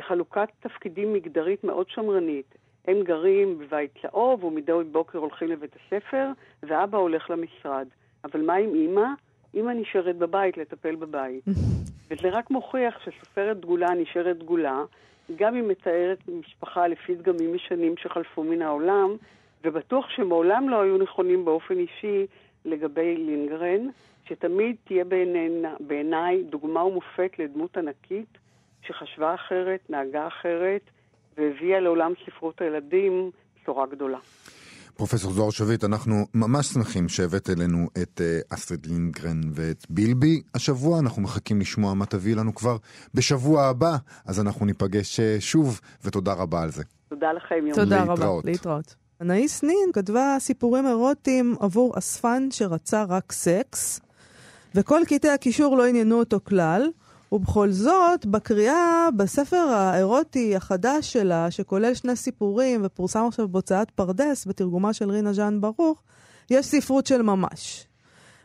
[0.03, 2.55] חלוקת תפקידים מגדרית מאוד שמרנית.
[2.85, 6.29] הם גרים בבית צהוב, ומדי בוקר הולכים לבית הספר,
[6.62, 7.88] ואבא הולך למשרד.
[8.25, 9.07] אבל מה עם אימא?
[9.55, 11.45] אימא נשארת בבית לטפל בבית.
[12.12, 14.83] וזה רק מוכיח שסופרת דגולה נשארת דגולה,
[15.37, 19.16] גם אם מתארת משפחה לפי דגמים ישנים שחלפו מן העולם,
[19.64, 22.27] ובטוח שמעולם לא היו נכונים באופן אישי
[22.64, 23.88] לגבי לינגרן,
[24.25, 25.05] שתמיד תהיה
[25.81, 28.38] בעיניי דוגמה ומופת לדמות ענקית
[28.87, 30.83] שחשבה אחרת, נהגה אחרת,
[31.37, 33.31] והביאה לעולם ספרות הילדים
[33.62, 34.18] בשורה גדולה.
[34.97, 40.43] פרופסור זוהר שביט, אנחנו ממש שמחים שהבאת אלינו את uh, אסטריד לינגרן ואת בילבי.
[40.55, 42.77] השבוע אנחנו מחכים לשמוע מה תביא לנו כבר
[43.15, 46.83] בשבוע הבא, אז אנחנו ניפגש uh, שוב, ותודה רבה על זה.
[47.09, 47.75] תודה לכם, יום.
[47.75, 48.19] תודה להתראות.
[48.19, 48.95] רבה, להתראות.
[49.21, 54.01] אנאיס נין כתבה סיפורים אירוטיים עבור אספן שרצה רק סקס,
[54.75, 56.89] וכל קטעי הקישור לא עניינו אותו כלל.
[57.33, 64.92] ובכל זאת, בקריאה בספר האירוטי החדש שלה, שכולל שני סיפורים ופורסם עכשיו בהוצאת פרדס בתרגומה
[64.92, 66.03] של רינה ז'אן ברוך,
[66.51, 67.87] יש ספרות של ממש.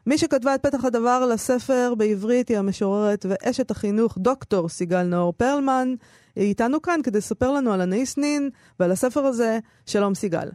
[0.06, 5.96] מי שכתבה את פתח הדבר לספר בעברית היא המשוררת ואשת החינוך דוקטור סיגל נאור פרלמן.
[6.36, 9.60] היא איתנו כאן כדי לספר לנו על הנאיס נין ועל הספר הזה.
[9.86, 10.50] שלום סיגל.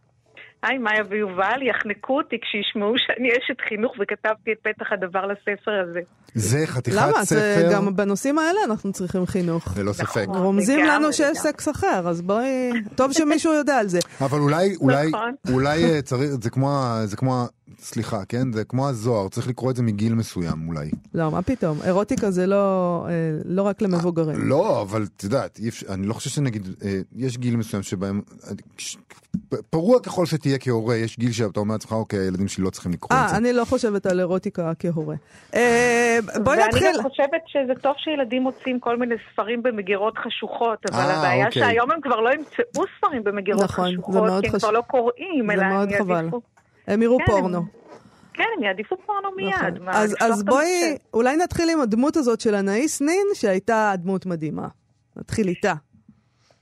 [0.63, 6.01] היי, מאיה ויובל, יחנקו אותי כשישמעו שאני אשת חינוך וכתבתי את פתח הדבר לספר הזה.
[6.35, 7.25] זה חתיכת למה?
[7.25, 7.63] ספר...
[7.63, 7.75] למה?
[7.75, 9.79] גם בנושאים האלה אנחנו צריכים חינוך.
[9.79, 10.25] ללא ספק.
[10.29, 12.71] נכון, רומזים לנו שיש סקס אחר, אז בואי...
[12.95, 13.99] טוב שמישהו יודע על זה.
[14.21, 15.35] אבל אולי, אולי, נכון.
[15.53, 17.45] אולי אה, צריך, זה כמו, זה כמו
[17.79, 18.53] סליחה, כן?
[18.53, 20.91] זה כמו הזוהר, צריך לקרוא את זה מגיל מסוים אולי.
[21.15, 21.79] לא, מה פתאום?
[21.85, 23.13] אירוטיקה זה לא, אה,
[23.45, 24.49] לא רק למבוגרים.
[24.49, 28.21] לא, אבל את יודעת, אני לא חושב שנגיד, אה, יש גיל מסוים שבהם,
[29.71, 33.19] פרוע ככל שתהיה כהורה, יש גיל שאתה אומר לעצמך, אוקיי, הילדים שלי לא צריכים לקרוא
[33.19, 33.35] את זה.
[33.35, 35.15] אה, אני לא חושבת על אירוטיקה כהורה.
[36.45, 36.85] בואי נתחיל.
[36.85, 41.63] ואני גם חושבת שזה טוב שילדים מוצאים כל מיני ספרים במגירות חשוכות, אבל הבעיה אוקיי.
[41.63, 45.91] שהיום הם כבר לא ימצאו ספרים במגירות חשוכות, כי הם כבר לא קוראים, אלא הם
[45.91, 46.41] יעדיפו.
[46.87, 47.63] הם יראו כן, פורנו.
[48.33, 49.75] כן, הם יעדיפו פורנו מיד.
[49.75, 49.89] נכון.
[49.89, 54.69] אז, אז בואי, אולי נתחיל עם הדמות הזאת של אנאיס נין, שהייתה דמות מדהימה.
[55.17, 55.73] נתחיל איתה.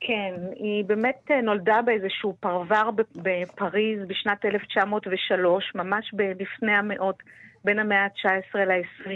[0.01, 7.23] כן, היא באמת אה, נולדה באיזשהו פרבר בפריז בשנת 1903, ממש לפני המאות,
[7.65, 9.11] בין המאה ה-19 ל-20,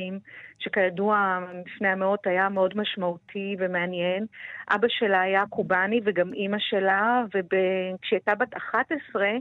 [0.59, 4.27] שכידוע לפני המאות היה מאוד משמעותי ומעניין.
[4.71, 9.37] אבא שלה היה קובאני וגם אימא שלה, וכשהיא הייתה בת 11, אה,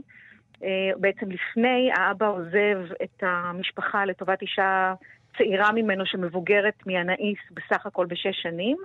[0.96, 4.94] בעצם לפני האבא עוזב את המשפחה לטובת אישה
[5.38, 8.76] צעירה ממנו שמבוגרת מאנאיס בסך הכל בשש שנים,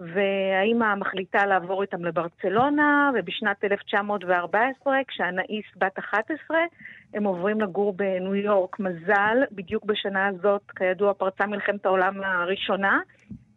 [0.00, 6.58] והאימא מחליטה לעבור איתם לברצלונה, ובשנת 1914, כשאנאיס בת 11,
[7.14, 8.80] הם עוברים לגור בניו יורק.
[8.80, 13.00] מזל, בדיוק בשנה הזאת, כידוע, פרצה מלחמת העולם הראשונה,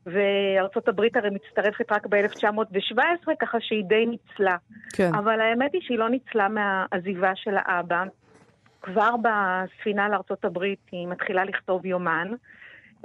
[0.05, 4.55] וארצות הברית הרי מצטרפת רק ב-1917, ככה שהיא די ניצלה.
[4.93, 5.11] כן.
[5.15, 8.03] אבל האמת היא שהיא לא ניצלה מהעזיבה של האבא.
[8.81, 12.27] כבר בספינה לארצות הברית היא מתחילה לכתוב יומן,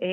[0.03, 0.09] אה,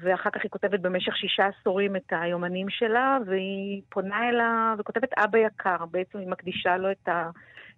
[0.00, 5.38] ואחר כך היא כותבת במשך שישה עשורים את היומנים שלה, והיא פונה אליו וכותבת אבא
[5.38, 7.30] יקר, בעצם היא מקדישה לו את ה...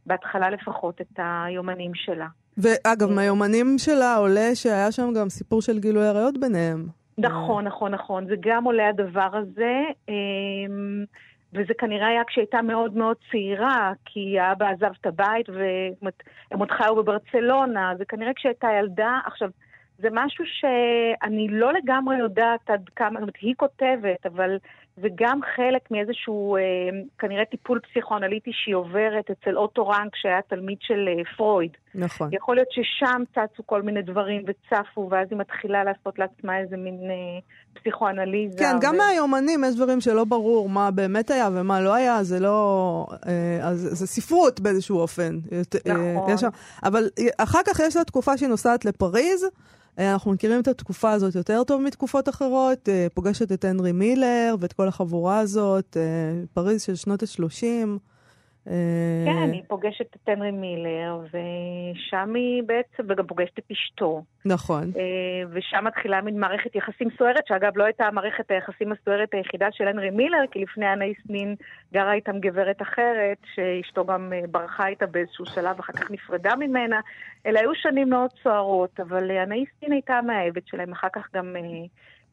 [0.07, 2.27] בהתחלה לפחות, את היומנים שלה.
[2.59, 6.98] ואגב, מהיומנים שלה עולה שהיה שם גם סיפור של גילוי עריות ביניהם.
[7.19, 8.27] נכון, נכון, נכון.
[8.27, 9.83] זה גם עולה הדבר הזה.
[10.09, 11.05] אמ,
[11.53, 16.97] וזה כנראה היה כשהייתה מאוד מאוד צעירה, כי האבא עזב את הבית והם עוד חיו
[16.97, 19.19] בברצלונה, זה כנראה כשהייתה ילדה.
[19.25, 19.51] עכשיו,
[19.99, 24.59] זה משהו שאני לא לגמרי יודעת עד כמה, זאת אומרת, היא כותבת, אבל
[25.03, 26.61] זה גם חלק מאיזשהו אה,
[27.19, 31.71] כנראה טיפול פסיכואנליטי שהיא עוברת אצל אוטו רנק, שהיה תלמיד של אה, פרויד.
[31.95, 32.29] נכון.
[32.33, 36.95] יכול להיות ששם צצו כל מיני דברים וצפו, ואז היא מתחילה לעשות לעצמה איזה מין
[36.95, 37.39] אה,
[37.81, 38.59] פסיכואנליזה.
[38.59, 38.99] כן, גם ו...
[38.99, 43.07] מהיומנים יש דברים שלא ברור מה באמת היה ומה לא היה, זה לא...
[43.27, 45.39] אה, אז זה ספרות באיזשהו אופן.
[45.87, 46.29] נכון.
[46.29, 46.45] אה, יש
[46.85, 47.09] אבל
[47.39, 49.45] אחר כך יש לה תקופה שהיא נוסעת לפריז.
[49.99, 54.55] אה, אנחנו מכירים את התקופה הזאת יותר טוב מתקופות אחרות, אה, פוגשת את הנרי מילר
[54.61, 57.89] ואת כל החבורה הזאת, אה, פריז של שנות ה-30.
[59.25, 64.23] כן, היא פוגשת את הנרי מילר, ושם היא בעצם, וגם פוגשת את אשתו.
[64.45, 64.93] נכון.
[65.51, 70.11] ושם מתחילה מין מערכת יחסים סוערת, שאגב לא הייתה מערכת היחסים הסוערת היחידה של הנרי
[70.11, 71.55] מילר, כי לפני אנאיס נין
[71.93, 77.01] גרה איתם גברת אחרת, שאשתו גם ברחה איתה באיזשהו שלב, אחר כך נפרדה ממנה.
[77.47, 81.57] אלה היו שנים מאוד סוערות, אבל אנאיס נין הייתה המאהבת שלהם, אחר כך גם...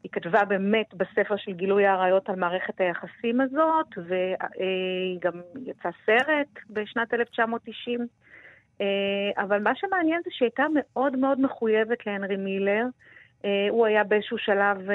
[0.02, 6.46] היא כתבה באמת בספר של גילוי העריות על מערכת היחסים הזאת, והיא גם יצאה סרט
[6.70, 8.06] בשנת 1990.
[9.36, 12.84] אבל מה שמעניין זה שהיא הייתה מאוד מאוד מחויבת להנרי מילר.
[13.70, 14.88] הוא היה באיזשהו שלב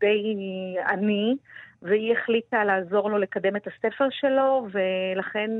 [0.00, 0.34] די
[0.88, 1.36] עני,
[1.82, 5.50] והיא החליטה לעזור לו לקדם את הספר שלו, ולכן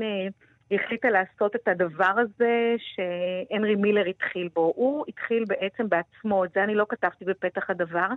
[0.71, 4.73] החליטה לעשות את הדבר הזה שהנרי מילר התחיל בו.
[4.75, 8.07] הוא התחיל בעצם בעצמו, את זה אני לא כתבתי בפתח הדבר,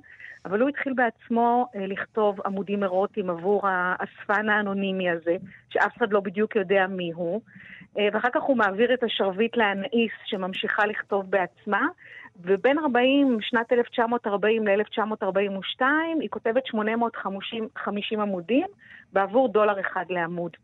[0.44, 5.36] אבל הוא התחיל בעצמו אה, לכתוב עמודים אירוטיים עבור האספן האנונימי הזה,
[5.68, 7.40] שאף אחד לא בדיוק יודע מי הוא.
[7.98, 11.86] אה, ואחר כך הוא מעביר את השרביט לאנאיס שממשיכה לכתוב בעצמה,
[12.40, 15.82] ובין 40, שנת 1940 ל-1942
[16.20, 18.66] היא כותבת 850 עמודים
[19.12, 20.56] בעבור דולר אחד לעמוד.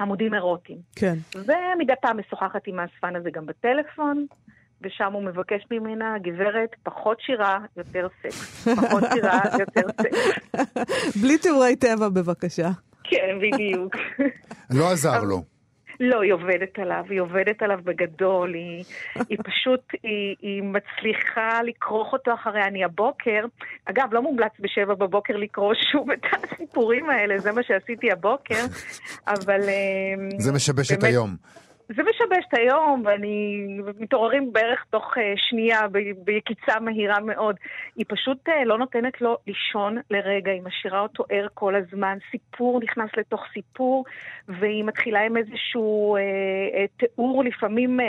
[0.00, 0.78] עמודים אירוטיים.
[0.96, 1.14] כן.
[1.34, 4.26] ומדי פעם משוחחת עם האספן הזה גם בטלפון,
[4.82, 8.68] ושם הוא מבקש ממנה, גברת, פחות שירה, יותר סקס.
[8.76, 11.16] פחות שירה, יותר סקס.
[11.22, 12.68] בלי תיאורי טבע, בבקשה.
[13.04, 13.96] כן, בדיוק.
[14.70, 15.57] לא עזר לו.
[16.00, 18.84] לא, היא עובדת עליו, היא עובדת עליו בגדול, היא,
[19.28, 23.44] היא פשוט, היא, היא מצליחה לכרוך אותו אחרי אני הבוקר.
[23.84, 28.64] אגב, לא מומלץ בשבע בבוקר לקרוא שוב את הסיפורים האלה, זה מה שעשיתי הבוקר,
[29.26, 29.60] אבל...
[30.38, 31.36] זה משבש באמת, את היום.
[31.88, 33.66] זה משבש את היום, ואני...
[33.98, 35.80] מתעוררים בערך תוך uh, שנייה.
[36.24, 37.56] ביקיצה מהירה מאוד.
[37.96, 42.18] היא פשוט uh, לא נותנת לו לישון לרגע, היא משאירה אותו ער כל הזמן.
[42.30, 44.04] סיפור נכנס לתוך סיפור,
[44.48, 48.02] והיא מתחילה עם איזשהו uh, תיאור, לפעמים uh,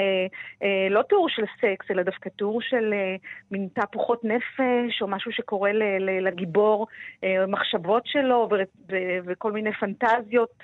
[0.63, 5.31] uh, לא תיאור של סקס, אלא דווקא תיאור של uh, מין תהפוכות נפש, או משהו
[5.31, 5.83] שקורה ל...
[5.99, 6.27] ל...
[6.27, 8.55] לגיבור, uh, מחשבות שלו, ו...
[8.91, 8.95] ו...
[9.25, 10.63] וכל מיני פנטזיות.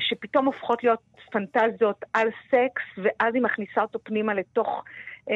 [0.00, 4.84] שפתאום הופכות להיות פנטזיות על סקס, ואז היא מכניסה אותו פנימה לתוך,
[5.30, 5.34] אה,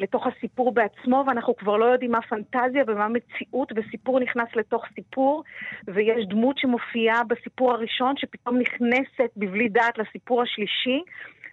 [0.00, 5.42] לתוך הסיפור בעצמו, ואנחנו כבר לא יודעים מה פנטזיה ומה מציאות, וסיפור נכנס לתוך סיפור,
[5.86, 11.02] ויש דמות שמופיעה בסיפור הראשון, שפתאום נכנסת בבלי דעת לסיפור השלישי.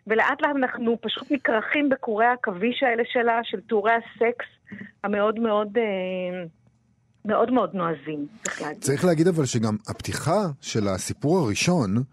[0.08, 4.46] ולאט לאט אנחנו פשוט נכרכים בקורי העכביש האלה שלה, של תיאורי הסקס
[5.04, 5.78] המאוד מאוד...
[5.78, 6.44] אה,
[7.26, 8.84] מאוד מאוד נועזים, צריך להגיד.
[8.84, 12.04] צריך להגיד אבל שגם הפתיחה של הסיפור הראשון,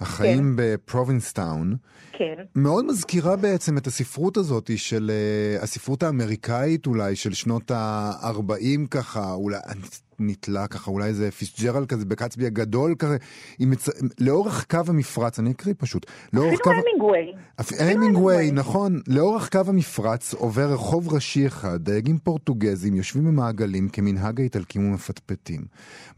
[0.00, 0.74] החיים כן.
[0.74, 1.76] בפרובינסטאון,
[2.12, 2.34] כן.
[2.54, 9.32] מאוד מזכירה בעצם את הספרות הזאת של uh, הספרות האמריקאית אולי, של שנות ה-40 ככה,
[9.32, 9.58] אולי,
[10.18, 13.16] נתלה ככה, אולי איזה פיסג'רל כזה בקצבי הגדול כזה,
[13.60, 13.88] מצ...
[14.20, 16.06] לאורך קו המפרץ, אני אקריא פשוט.
[16.28, 16.70] אפילו קו...
[16.70, 17.32] המינגווי.
[17.78, 19.00] המינגווי, נכון.
[19.08, 25.60] לאורך קו המפרץ עובר רחוב ראשי אחד, דייגים פורטוגזים יושבים במעגלים כמנהג האיטלקים ומפטפטים.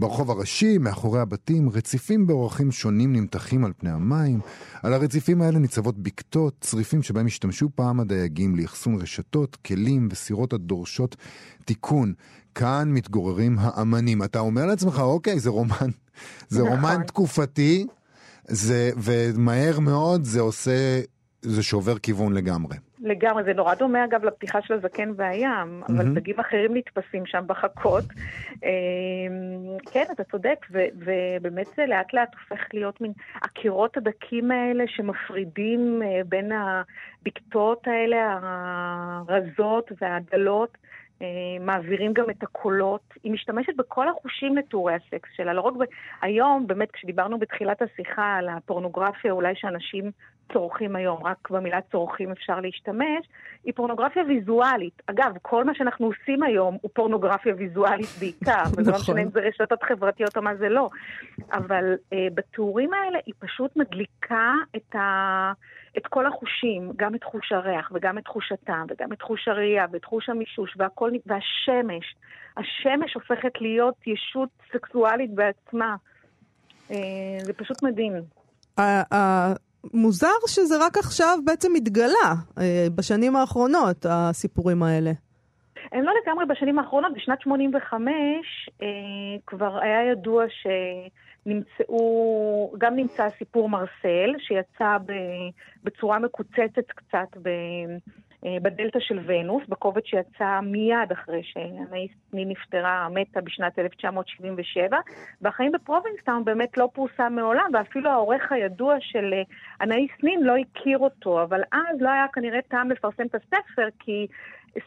[0.00, 4.40] ברחוב הראשי, מאחורי הבתים, רציפים באורחים שונים נמתחים על פני המים.
[4.82, 11.16] על הרציפים האלה ניצבות בקתות, צריפים שבהם השתמשו פעם הדייגים לאחסון רשתות, כלים וסירות הדורשות
[11.64, 12.12] תיקון.
[12.58, 14.22] כאן מתגוררים האמנים.
[14.22, 15.90] אתה אומר לעצמך, אוקיי, זה רומן,
[16.48, 16.72] זה נכון.
[16.72, 17.86] רומן תקופתי,
[18.44, 21.00] זה, ומהר מאוד זה עושה,
[21.42, 22.76] זה שובר כיוון לגמרי.
[23.00, 25.92] לגמרי, זה נורא דומה אגב לפתיחה של הזקן והים, mm-hmm.
[25.92, 28.04] אבל דגים אחרים נתפסים שם בחכות.
[28.64, 34.84] אמ, כן, אתה צודק, ו- ובאמת זה לאט לאט הופך להיות מין הקירות הדקים האלה
[34.86, 40.78] שמפרידים אה, בין הבקתות האלה, הרזות והדלות.
[41.22, 41.26] אה,
[41.60, 43.14] מעבירים גם את הקולות.
[43.24, 45.82] היא משתמשת בכל החושים לתיאורי הסקס שלה, לא רק ב...
[46.22, 50.10] היום, באמת, כשדיברנו בתחילת השיחה על הפורנוגרפיה אולי שאנשים
[50.52, 53.26] צורכים היום, רק במילה צורכים אפשר להשתמש,
[53.64, 55.02] היא פורנוגרפיה ויזואלית.
[55.06, 59.40] אגב, כל מה שאנחנו עושים היום הוא פורנוגרפיה ויזואלית בעיקר, וזה לא משנה אם זה
[59.40, 60.88] רשתות חברתיות או מה זה לא.
[61.52, 65.52] אבל uh, בתיאורים האלה היא פשוט מדליקה את, ה,
[65.98, 69.86] את כל החושים, גם את חוש הריח וגם את תחוש הטעם וגם את תחוש הראייה
[69.92, 72.14] ואת תחוש המישוש והכל, והשמש.
[72.56, 75.96] השמש הופכת להיות ישות סקסואלית בעצמה.
[76.90, 76.96] אה,
[77.42, 78.12] זה פשוט מדהים.
[79.94, 85.10] מוזר שזה רק עכשיו בעצם התגלה, אה, בשנים האחרונות, הסיפורים האלה.
[85.92, 88.06] הם לא לגמרי בשנים האחרונות, בשנת 85
[88.82, 88.86] אה,
[89.46, 90.44] כבר היה ידוע
[91.46, 94.96] שנמצאו, גם נמצא סיפור מרסל, שיצא
[95.84, 97.48] בצורה מקוצצת קצת ב,
[98.44, 104.98] אה, בדלתא של ונוס, בקובץ שיצא מיד אחרי שאנאיס נפטרה, מתה בשנת 1977,
[105.42, 109.42] והחיים בפרובינגסטאון באמת לא פורסם מעולם, ואפילו העורך הידוע של אה,
[109.80, 114.26] אנאיס נין לא הכיר אותו, אבל אז לא היה כנראה טעם לפרסם את הספר, כי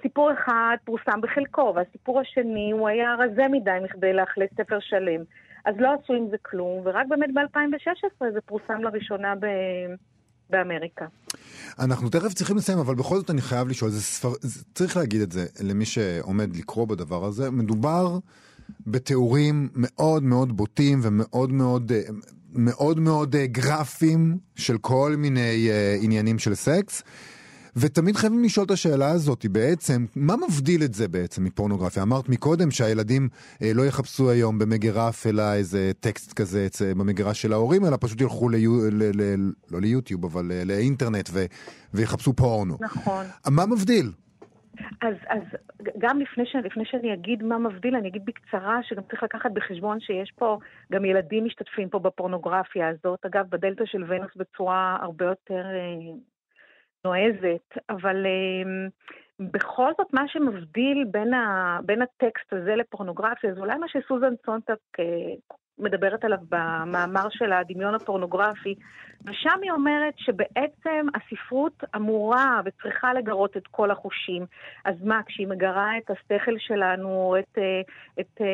[0.01, 5.23] סיפור אחד פורסם בחלקו, והסיפור השני הוא היה רזה מדי מכדי לאכלס ספר שלם.
[5.65, 9.45] אז לא עשו עם זה כלום, ורק באמת ב-2016 זה פורסם לראשונה ב...
[10.49, 11.05] באמריקה.
[11.79, 14.29] אנחנו תכף צריכים לסיים, אבל בכל זאת אני חייב לשאול, זה ספר...
[14.73, 18.17] צריך להגיד את זה למי שעומד לקרוא בדבר הזה, מדובר
[18.87, 21.91] בתיאורים מאוד מאוד בוטים ומאוד מאוד
[22.55, 27.03] מאוד מאוד גרפיים של כל מיני uh, עניינים של סקס.
[27.81, 32.03] ותמיד חייבים לשאול את השאלה הזאת בעצם, מה מבדיל את זה בעצם מפורנוגרפיה?
[32.03, 33.29] אמרת מקודם שהילדים
[33.61, 38.21] אה, לא יחפשו היום במגירה אפלה איזה טקסט כזה אצל, במגירה של ההורים, אלא פשוט
[38.21, 41.45] ילכו ליו, ל, ל, לא ליוטיוב, אבל אה, לאינטרנט ו,
[41.93, 42.77] ויחפשו פורנו.
[42.81, 43.25] נכון.
[43.49, 44.11] מה מבדיל?
[45.01, 45.43] אז, אז
[45.97, 49.99] גם לפני, ש, לפני שאני אגיד מה מבדיל, אני אגיד בקצרה שגם צריך לקחת בחשבון
[49.99, 50.57] שיש פה,
[50.91, 53.25] גם ילדים משתתפים פה בפורנוגרפיה הזאת.
[53.25, 56.13] אגב, בדלתא של ונוס בצורה הרבה יותר אה,
[57.05, 58.89] נועזת, אבל um,
[59.39, 64.79] בכל זאת מה שמבדיל בין, ה, בין הטקסט הזה לפורנוגרפיה זה אולי מה שסוזן סונטק
[65.01, 68.75] uh, מדברת עליו במאמר של הדמיון הפורנוגרפי,
[69.25, 74.45] ושם היא אומרת שבעצם הספרות אמורה וצריכה לגרות את כל החושים.
[74.85, 77.81] אז מה, כשהיא מגרה את השכל שלנו, את, אה,
[78.19, 78.47] את, את, אה,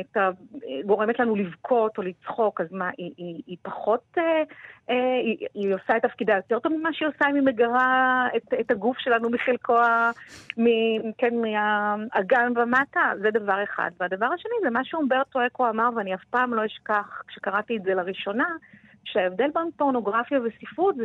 [0.00, 0.30] את, ה...
[0.84, 4.42] גורמת לנו לבכות או לצחוק, אז מה, היא, היא, היא פחות, אה,
[5.24, 8.70] היא, היא עושה את תפקידה יותר טוב ממה שהיא עושה אם היא מגרה את, את
[8.70, 9.78] הגוף שלנו מחלקו,
[10.58, 10.64] מ,
[11.18, 13.12] כן, מהאגן ומטה?
[13.22, 13.90] זה דבר אחד.
[14.00, 17.94] והדבר השני זה מה שאומברטו אקו אמר, ואני אף פעם לא אשכח, כשקראתי את זה
[17.94, 18.48] לראשונה,
[19.04, 21.04] שההבדל בין פורנוגרפיה וספרות זה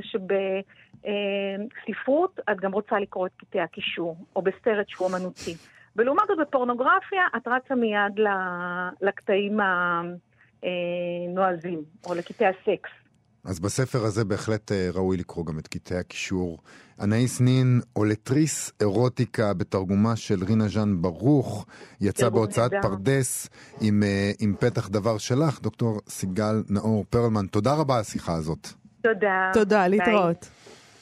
[1.04, 5.56] שבספרות את גם רוצה לקרוא את קטעי הקישור, או בסרט שהוא אמנותי.
[5.95, 8.20] ולעומת זאת בפורנוגרפיה את רצה מיד
[9.01, 9.60] לקטעים
[10.64, 13.03] הנועזים, או לקטעי הסקס.
[13.46, 16.58] אז בספר הזה בהחלט אה, ראוי לקרוא גם את קטעי הקישור.
[17.02, 21.66] אנאיס נין, אולטריס אירוטיקה בתרגומה של רינה ז'אן ברוך,
[22.02, 23.50] יצא בהוצאת פרדס
[23.82, 27.46] עם, אה, עם פתח דבר שלך, דוקטור סיגל נאור פרלמן.
[27.48, 28.68] תודה רבה על השיחה הזאת.
[29.02, 29.50] תודה.
[29.54, 30.50] תודה, להתראות.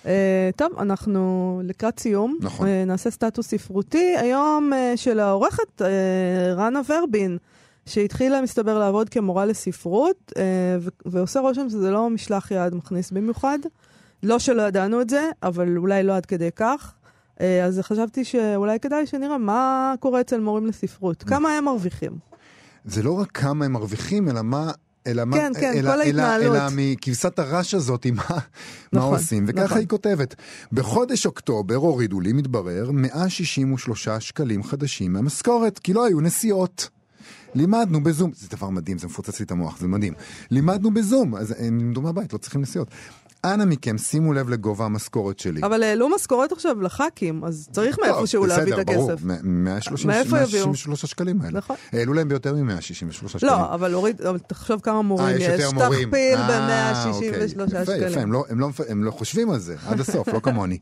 [0.03, 0.07] אה,
[0.55, 2.37] טוב, אנחנו לקראת סיום.
[2.41, 2.67] נכון.
[2.67, 4.15] אה, נעשה סטטוס ספרותי.
[4.17, 5.83] היום אה, של העורכת, אה,
[6.55, 7.37] רנה ורבין.
[7.91, 10.43] שהתחילה, מסתבר, לעבוד כמורה לספרות, אה,
[11.05, 13.59] ועושה רושם שזה לא משלח יד מכניס במיוחד.
[14.23, 16.93] לא שלא ידענו את זה, אבל אולי לא עד כדי כך.
[17.41, 21.23] אה, אז חשבתי שאולי כדאי שנראה מה קורה אצל מורים לספרות.
[21.23, 22.11] כמה הם מרוויחים.
[22.85, 24.71] זה לא רק כמה הם מרוויחים, אלא מה...
[25.07, 26.01] אלא מה, כן, כן, אלא, כל.
[26.01, 28.39] אלא, אלא מכבשת הרש הזאת, מה, נכון,
[28.93, 29.45] מה עושים.
[29.47, 29.77] וככה נכון.
[29.77, 30.35] היא כותבת,
[30.71, 36.89] בחודש אוקטובר הורידו לי, מתברר, 163 שקלים חדשים מהמשכורת, כי לא היו נסיעות.
[37.55, 40.13] לימדנו בזום, זה דבר מדהים, זה מפוצץ לי את המוח, זה מדהים.
[40.51, 42.87] לימדנו בזום, אז הם לימדו מהבית, לא צריכים נסיעות.
[43.45, 45.61] אנא מכם, שימו לב לגובה המשכורת שלי.
[45.63, 48.97] אבל העלו משכורת עכשיו לח"כים, אז צריך מאיפשהו להביא את הכסף.
[48.97, 51.57] בסדר, ברור, 133 שקלים האלה.
[51.57, 51.75] נכון.
[51.91, 53.51] העלו להם ביותר מ-163 שקלים.
[53.53, 55.41] לא, אבל אוריד, אבל תחשוב כמה מורים אה, יש.
[55.41, 56.09] יש יותר מורים.
[56.09, 57.85] תכפיל אה, ב-163 אוקיי.
[57.85, 58.11] שקלים.
[58.11, 60.77] יפה, הם לא, לא, לא חושבים על זה עד הסוף, לא כמוני.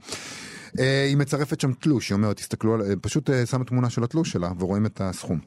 [0.79, 2.81] אה, היא מצרפת שם תלוש, היא אומרת, תסתכלו על...
[3.01, 5.39] פשוט אה, שמה תמונה של התלוש שלה ורואים את הסכום.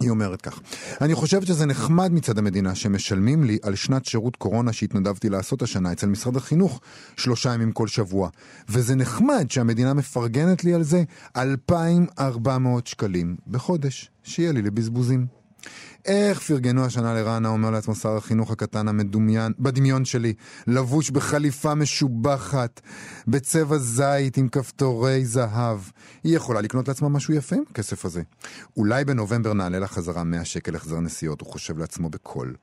[0.00, 0.60] היא אומרת כך,
[1.00, 5.92] אני חושבת שזה נחמד מצד המדינה שמשלמים לי על שנת שירות קורונה שהתנדבתי לעשות השנה
[5.92, 6.80] אצל משרד החינוך
[7.16, 8.28] שלושה ימים כל שבוע.
[8.68, 11.02] וזה נחמד שהמדינה מפרגנת לי על זה
[11.36, 15.43] 2,400 שקלים בחודש, שיהיה לי לבזבוזים.
[16.04, 20.34] איך פרגנו השנה לרנה, אומר לעצמו שר החינוך הקטן המדומיין, בדמיון שלי,
[20.66, 22.80] לבוש בחליפה משובחת,
[23.28, 25.78] בצבע זית עם כפתורי זהב.
[26.24, 28.22] היא יכולה לקנות לעצמה משהו יפה עם הכסף הזה.
[28.76, 32.54] אולי בנובמבר נעלה לה חזרה 100 שקל החזר נסיעות, הוא חושב לעצמו בקול.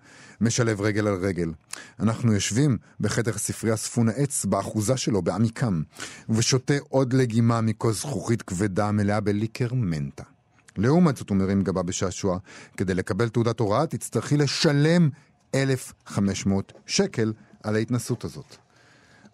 [0.41, 1.51] משלב רגל על רגל.
[1.99, 5.81] אנחנו יושבים בחדר ספרייה ספון העץ באחוזה שלו, בעמיקם,
[6.29, 10.30] ושותה עוד לגימה מכוס זכוכית כבדה מלאה בליקר מנטה.
[10.77, 12.37] לעומת זאת, הוא מרים גבה בשעשוע,
[12.77, 15.09] כדי לקבל תעודת הוראה תצטרכי לשלם
[15.55, 18.55] 1,500 שקל על ההתנסות הזאת.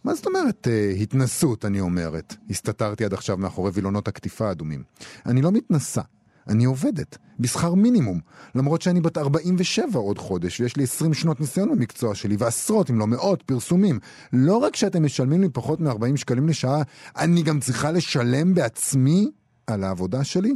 [0.03, 2.35] מה זאת אומרת אה, התנסות, אני אומרת?
[2.49, 4.83] הסתתרתי עד עכשיו מאחורי וילונות הקטיפה האדומים.
[5.25, 6.01] אני לא מתנסה,
[6.47, 8.19] אני עובדת, בשכר מינימום,
[8.55, 12.99] למרות שאני בת 47 עוד חודש, ויש לי 20 שנות ניסיון במקצוע שלי, ועשרות, אם
[12.99, 13.99] לא מאות, פרסומים.
[14.33, 16.81] לא רק שאתם משלמים לי פחות מ-40 שקלים לשעה,
[17.17, 19.31] אני גם צריכה לשלם בעצמי
[19.67, 20.55] על העבודה שלי?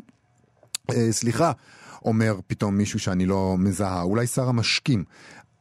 [0.89, 1.51] אה, סליחה,
[2.05, 5.03] אומר פתאום מישהו שאני לא מזהה, אולי שר המשקים.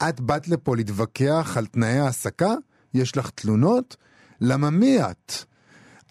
[0.09, 2.55] את באת לפה להתווכח על תנאי העסקה?
[2.95, 3.97] יש לך תלונות?
[4.41, 5.33] למה מי את?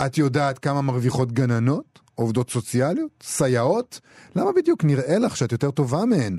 [0.06, 2.00] את יודעת כמה מרוויחות גננות?
[2.16, 3.12] עובדות סוציאליות?
[3.24, 4.00] סייעות?
[4.36, 6.38] למה בדיוק נראה לך שאת יותר טובה מהן?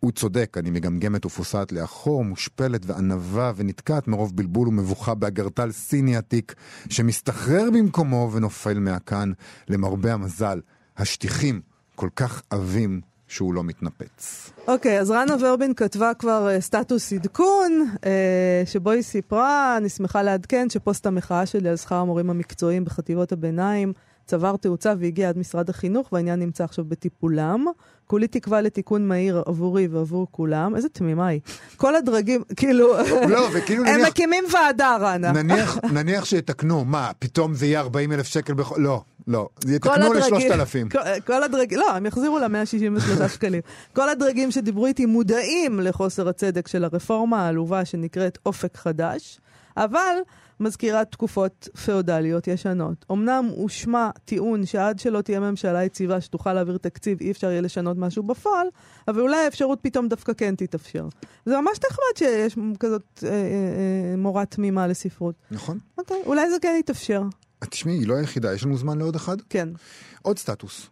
[0.00, 6.54] הוא צודק, אני מגמגמת ופוסעת לאחור, מושפלת וענווה ונתקעת מרוב בלבול ומבוכה באגרטל סיני עתיק,
[6.88, 9.32] שמסתחרר במקומו ונופל מהכאן.
[9.68, 10.60] למרבה המזל,
[10.96, 11.60] השטיחים
[12.02, 14.50] כל כך עבים שהוא לא מתנפץ.
[14.68, 18.06] אוקיי, אז רנה ורבין כתבה כבר uh, סטטוס עדכון, uh,
[18.66, 23.92] שבו היא סיפרה, אני שמחה לעדכן שפוסט המחאה שלי על שכר המורים המקצועיים בחטיבות הביניים
[24.26, 27.66] צבר תאוצה והגיע עד משרד החינוך, והעניין נמצא עכשיו בטיפולם.
[28.06, 30.76] כולי תקווה לתיקון מהיר עבורי ועבור כולם.
[30.76, 31.40] איזה תמימה היא.
[31.76, 32.94] כל הדרגים, כאילו...
[33.28, 34.08] לא, וכאילו הם נניח...
[34.08, 35.32] מקימים ועדה, רנה.
[35.32, 38.74] נניח, נניח שיתקנו, מה, פתאום זה יהיה 40 אלף שקל בכל...
[38.80, 39.48] לא, לא.
[39.68, 40.88] יתקנו הדרגים- לשלושת אלפים.
[40.88, 43.60] כל- כל הדרגים, לא, הם יחזירו ל-163 שקלים.
[43.92, 49.38] כל הדרגים שדיברו איתי מודעים לחוסר הצדק של הרפורמה העלובה שנקראת אופק חדש,
[49.76, 50.16] אבל
[50.60, 53.04] מזכירת תקופות פאודליות ישנות.
[53.12, 57.96] אמנם הושמע טיעון שעד שלא תהיה ממשלה יציבה שתוכל להעביר תקציב, אי אפשר יהיה לשנות
[57.96, 58.66] משהו בפועל,
[59.08, 61.08] אבל אולי האפשרות פתאום דווקא כן תתאפשר.
[61.46, 65.34] זה ממש נחמד שיש כזאת אה, אה, אה, מורה תמימה לספרות.
[65.50, 65.78] נכון.
[65.98, 67.22] אוקיי, אולי זה כן יתאפשר.
[67.70, 69.36] תשמעי, היא לא היחידה, יש לנו זמן לעוד אחד?
[69.48, 69.68] כן.
[70.22, 70.86] עוד סטטוס.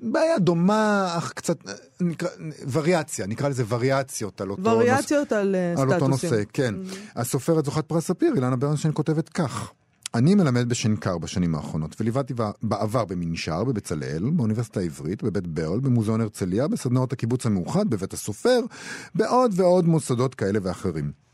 [0.00, 1.58] בעיה דומה, אך קצת,
[2.00, 2.28] נקרא,
[2.72, 4.74] וריאציה, נקרא לזה וריאציות על אותו נושא.
[4.74, 5.94] וריאציות על אה, על סטטוסים.
[5.94, 6.74] אותו נושא, כן.
[7.16, 9.72] הסופרת זוכת פרס ספיר, אילנה ברנשטיין, כותבת כך:
[10.14, 16.68] אני מלמד בשנקר בשנים האחרונות, וליוויתי בעבר במנשר, בבצלאל, באוניברסיטה העברית, בבית ברל, במוזיאון הרצליה,
[16.68, 18.60] בסדנאות הקיבוץ המאוחד, בבית הסופר,
[19.14, 21.27] בעוד ועוד מוסדות כאלה ואחרים.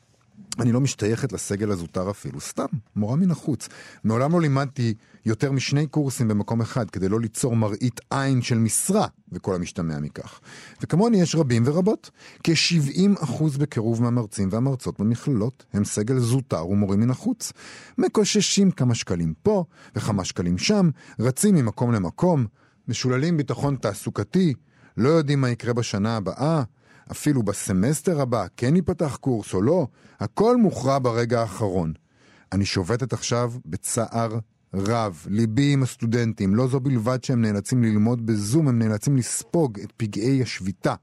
[0.58, 2.66] אני לא משתייכת לסגל הזוטר אפילו, סתם,
[2.96, 3.68] מורה מן החוץ.
[4.04, 4.94] מעולם לא לימדתי
[5.26, 10.40] יותר משני קורסים במקום אחד, כדי לא ליצור מראית עין של משרה, וכל המשתמע מכך.
[10.82, 12.10] וכמוני יש רבים ורבות.
[12.44, 17.52] כ-70% בקירוב מהמרצים והמרצות במכללות הם סגל זוטר ומורים מן החוץ.
[17.98, 19.64] מקוששים כמה שקלים פה
[19.96, 22.46] וכמה שקלים שם, רצים ממקום למקום,
[22.88, 24.54] משוללים ביטחון תעסוקתי,
[24.96, 26.62] לא יודעים מה יקרה בשנה הבאה,
[27.10, 29.86] אפילו בסמסטר הבא כן ייפתח קורס או לא,
[30.20, 31.92] הכל מוכרע ברגע האחרון.
[32.52, 34.38] אני שובתת עכשיו בצער
[34.74, 39.92] רב, ליבי עם הסטודנטים, לא זו בלבד שהם נאלצים ללמוד בזום, הם נאלצים לספוג את
[39.96, 40.94] פגעי השביתה.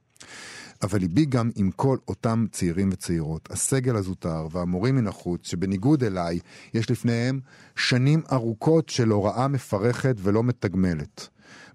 [0.84, 6.39] אבל ליבי גם עם כל אותם צעירים וצעירות, הסגל הזוטר והמורים מן החוץ, שבניגוד אליי,
[6.74, 7.39] יש לפניהם
[7.76, 11.28] שנים ארוכות של הוראה מפרכת ולא מתגמלת.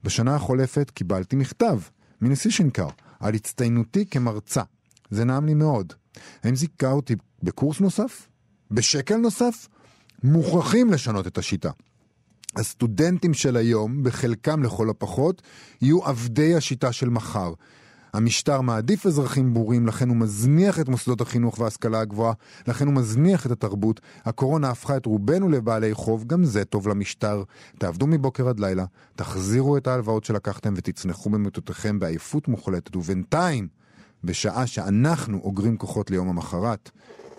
[0.05, 1.79] בשנה החולפת קיבלתי מכתב
[2.21, 2.89] מנשיא שנקר
[3.21, 4.63] על הצטיינותי כמרצה.
[5.11, 5.93] זה נעם לי מאוד.
[6.45, 8.29] האם זיכה אותי בקורס נוסף?
[8.71, 9.69] בשקל נוסף?
[10.23, 11.71] מוכרחים לשנות את השיטה.
[12.57, 15.43] הסטודנטים של היום, בחלקם לכל הפחות,
[15.83, 17.53] יהיו עבדי השיטה של מחר.
[18.17, 22.33] המשטר מעדיף אזרחים בורים, לכן הוא מזניח את מוסדות החינוך וההשכלה הגבוהה,
[22.67, 24.01] לכן הוא מזניח את התרבות.
[24.25, 27.43] הקורונה הפכה את רובנו לבעלי חוב, גם זה טוב למשטר.
[27.79, 28.85] תעבדו מבוקר עד לילה,
[29.17, 33.69] תחזירו את ההלוואות שלקחתם ותצנחו במיטותיכם בעייפות מוחלטת, ובינתיים,
[34.25, 36.91] בשעה שאנחנו אוגרים כוחות ליום המחרת,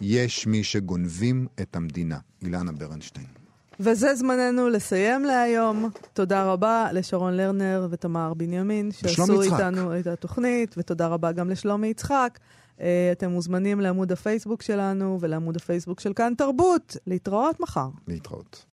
[0.01, 2.17] יש מי שגונבים את המדינה.
[2.41, 3.46] אילנה ברנשטיין.
[3.79, 5.89] וזה זמננו לסיים להיום.
[6.13, 9.41] תודה רבה לשרון לרנר ותמר בנימין, שעשו.
[9.41, 12.39] איתנו את התוכנית, ותודה רבה גם לשלומי יצחק.
[12.81, 16.97] אה, אתם מוזמנים לעמוד הפייסבוק שלנו ולעמוד הפייסבוק של כאן תרבות.
[17.07, 17.87] להתראות מחר.
[18.07, 18.65] להתראות.